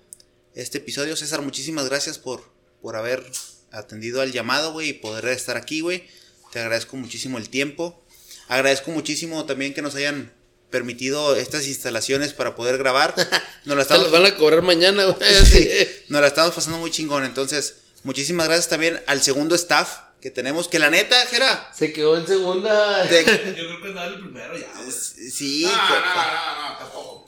[0.56, 1.16] este episodio.
[1.16, 2.44] César, muchísimas gracias por,
[2.82, 3.24] por haber
[3.72, 6.08] atendido al llamado, güey, y poder estar aquí, güey.
[6.52, 8.04] Te agradezco muchísimo el tiempo.
[8.48, 10.32] Agradezco muchísimo también que nos hayan
[10.70, 13.14] permitido estas instalaciones para poder grabar.
[13.66, 15.16] Nos la estamos, van a cobrar mañana, güey.
[15.46, 15.70] Sí,
[16.10, 17.24] nos la estamos pasando muy chingón.
[17.24, 20.68] Entonces, muchísimas gracias también al segundo staff que tenemos.
[20.68, 21.72] Que la neta, Jera.
[21.78, 23.04] Se quedó en segunda.
[23.06, 24.92] de- Yo creo que es dar el primero ya, güey.
[24.92, 27.28] sí, No, que- no, no, no, tampoco.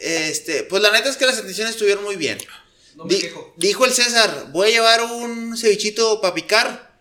[0.00, 2.38] este, pues la neta es que las atenciones estuvieron muy bien.
[2.94, 3.52] No me Di- quejo.
[3.56, 6.94] dijo el César, voy a llevar un cevichito para picar.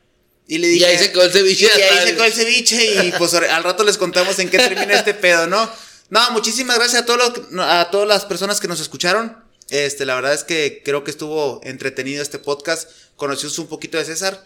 [0.47, 0.85] Y le Y dije.
[0.87, 1.65] ahí se quedó el ceviche.
[1.77, 4.93] Y ahí se quedó el ceviche y pues al rato les contamos en qué termina
[4.93, 5.69] este pedo, ¿no?
[6.09, 7.19] No, muchísimas gracias a, todos
[7.51, 9.41] los- a todas las personas que nos escucharon.
[9.69, 12.89] Este, la verdad es que creo que estuvo entretenido este podcast.
[13.15, 14.45] Conocimos un poquito de César.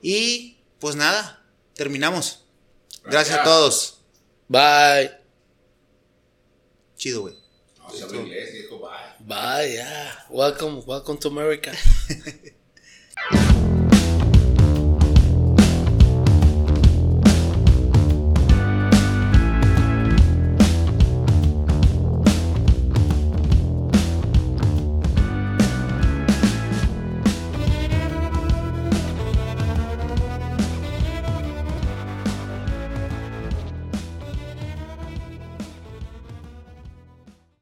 [0.00, 2.44] Y pues nada, terminamos.
[3.04, 3.44] Gracias a Gracias.
[3.44, 3.98] todos.
[4.48, 5.10] Bye.
[6.96, 7.34] Chido, güey.
[7.78, 9.11] No, se habla inglés, dijo, bye.
[9.26, 10.12] Bye, yeah.
[10.30, 11.72] Welcome, welcome to America.